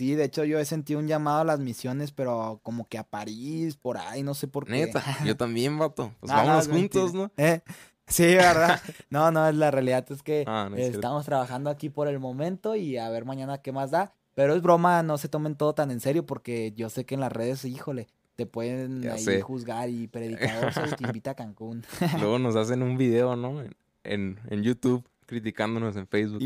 Sí, 0.00 0.14
de 0.14 0.24
hecho 0.24 0.44
yo 0.44 0.58
he 0.58 0.64
sentido 0.64 0.98
un 0.98 1.06
llamado 1.06 1.40
a 1.40 1.44
las 1.44 1.60
misiones, 1.60 2.10
pero 2.10 2.58
como 2.62 2.88
que 2.88 2.96
a 2.96 3.04
París, 3.04 3.76
por 3.76 3.98
ahí, 3.98 4.22
no 4.22 4.32
sé 4.32 4.48
por 4.48 4.64
qué. 4.64 4.86
Neta, 4.86 5.04
yo 5.26 5.36
también, 5.36 5.78
vato. 5.78 6.14
Pues 6.20 6.32
vámonos 6.32 6.68
juntos, 6.68 7.12
¿no? 7.12 7.30
¿Eh? 7.36 7.60
Sí, 8.06 8.24
¿verdad? 8.34 8.80
No, 9.10 9.30
no, 9.30 9.52
la 9.52 9.70
realidad 9.70 10.10
es 10.10 10.22
que 10.22 10.44
ah, 10.46 10.70
estamos 10.74 11.26
trabajando 11.26 11.68
aquí 11.68 11.90
por 11.90 12.08
el 12.08 12.18
momento 12.18 12.76
y 12.76 12.96
a 12.96 13.10
ver 13.10 13.26
mañana 13.26 13.58
qué 13.58 13.72
más 13.72 13.90
da. 13.90 14.14
Pero 14.34 14.54
es 14.54 14.62
broma, 14.62 15.02
no 15.02 15.18
se 15.18 15.28
tomen 15.28 15.54
todo 15.54 15.74
tan 15.74 15.90
en 15.90 16.00
serio 16.00 16.24
porque 16.24 16.72
yo 16.74 16.88
sé 16.88 17.04
que 17.04 17.14
en 17.14 17.20
las 17.20 17.32
redes, 17.32 17.66
híjole, 17.66 18.06
te 18.36 18.46
pueden 18.46 19.06
ahí 19.06 19.42
juzgar 19.42 19.90
y 19.90 20.06
predicador 20.08 20.72
se 20.72 20.96
te 20.96 21.04
invita 21.04 21.32
a 21.32 21.34
Cancún. 21.34 21.84
Luego 22.18 22.38
nos 22.38 22.56
hacen 22.56 22.82
un 22.82 22.96
video, 22.96 23.36
¿no? 23.36 23.62
En, 24.04 24.40
en 24.48 24.62
YouTube 24.62 25.04
criticándonos 25.26 25.94
en 25.96 26.06
Facebook. 26.06 26.40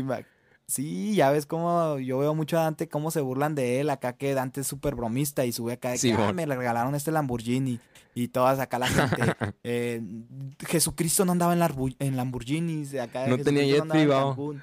Sí, 0.67 1.13
ya 1.15 1.29
ves 1.29 1.45
cómo 1.45 1.99
yo 1.99 2.17
veo 2.17 2.33
mucho 2.33 2.57
a 2.57 2.63
Dante 2.63 2.89
cómo 2.89 3.11
se 3.11 3.21
burlan 3.21 3.53
de 3.53 3.79
él 3.81 3.89
acá 3.91 4.13
que 4.13 4.33
Dante 4.33 4.61
es 4.61 4.67
súper 4.67 4.95
bromista 4.95 5.45
y 5.45 5.51
sube 5.51 5.73
acá 5.73 5.91
de 5.91 5.99
que 5.99 6.13
ah, 6.13 6.33
me 6.33 6.47
le 6.47 6.55
regalaron 6.55 6.95
este 6.95 7.11
Lamborghini 7.11 7.79
y 8.15 8.29
todas 8.29 8.59
acá 8.59 8.79
la 8.79 8.87
gente. 8.87 9.21
Eh, 9.63 10.01
Jesucristo 10.67 11.25
no 11.25 11.33
andaba 11.33 11.53
en, 11.53 11.95
en 11.99 12.15
Lamborghinis, 12.15 12.95
acá 12.95 13.27
no 13.27 13.37
tenía 13.37 13.63
jet 13.63 13.87
privado. 13.87 14.55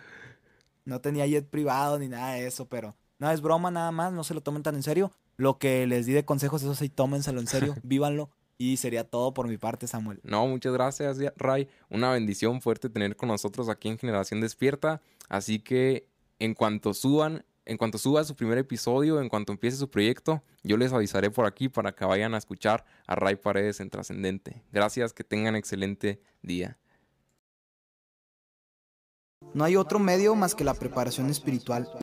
No 0.85 1.01
tenía 1.01 1.27
jet 1.27 1.49
privado 1.49 1.99
ni 1.99 2.09
nada 2.09 2.33
de 2.33 2.47
eso, 2.47 2.67
pero 2.67 2.97
no 3.19 3.31
es 3.31 3.41
broma 3.41 3.71
nada 3.71 3.93
más, 3.93 4.13
no 4.13 4.25
se 4.25 4.35
lo 4.35 4.41
tomen 4.41 4.63
tan 4.63 4.75
en 4.75 4.83
serio. 4.83 5.13
Lo 5.37 5.59
que 5.59 5.87
les 5.87 6.07
di 6.07 6.13
de 6.13 6.25
consejos, 6.25 6.63
eso 6.63 6.75
sí, 6.75 6.89
tómenselo 6.89 7.41
en 7.41 7.47
serio, 7.47 7.77
vívanlo. 7.83 8.31
Y 8.59 8.77
sería 8.77 9.05
todo 9.05 9.35
por 9.35 9.49
mi 9.49 9.59
parte, 9.59 9.87
Samuel. 9.87 10.21
No, 10.23 10.47
muchas 10.47 10.73
gracias, 10.73 11.19
Ray. 11.37 11.69
Una 11.89 12.13
bendición 12.13 12.61
fuerte 12.61 12.89
tener 12.89 13.17
con 13.17 13.29
nosotros 13.29 13.69
aquí 13.69 13.89
en 13.89 13.99
Generación 13.99 14.41
Despierta. 14.41 15.03
Así 15.29 15.59
que 15.59 16.07
en 16.39 16.55
cuanto 16.55 16.95
suban, 16.95 17.45
en 17.65 17.77
cuanto 17.77 17.99
suba 17.99 18.25
su 18.25 18.35
primer 18.35 18.59
episodio, 18.59 19.21
en 19.21 19.29
cuanto 19.29 19.53
empiece 19.53 19.77
su 19.77 19.89
proyecto, 19.89 20.43
yo 20.63 20.77
les 20.77 20.93
avisaré 20.93 21.31
por 21.31 21.47
aquí 21.47 21.69
para 21.69 21.93
que 21.93 22.05
vayan 22.05 22.35
a 22.35 22.39
escuchar 22.39 22.85
a 23.07 23.15
Ray 23.15 23.37
Paredes 23.37 23.81
en 23.81 23.91
Trascendente. 23.91 24.63
Gracias, 24.73 25.13
que 25.13 25.25
tengan 25.25 25.57
excelente 25.57 26.21
día. 26.43 26.79
No 29.55 29.65
hay 29.65 29.77
otro 29.77 29.99
medio 29.99 30.35
más 30.35 30.55
que 30.55 30.65
la 30.65 30.75
preparación 30.75 31.29
espiritual 31.29 31.89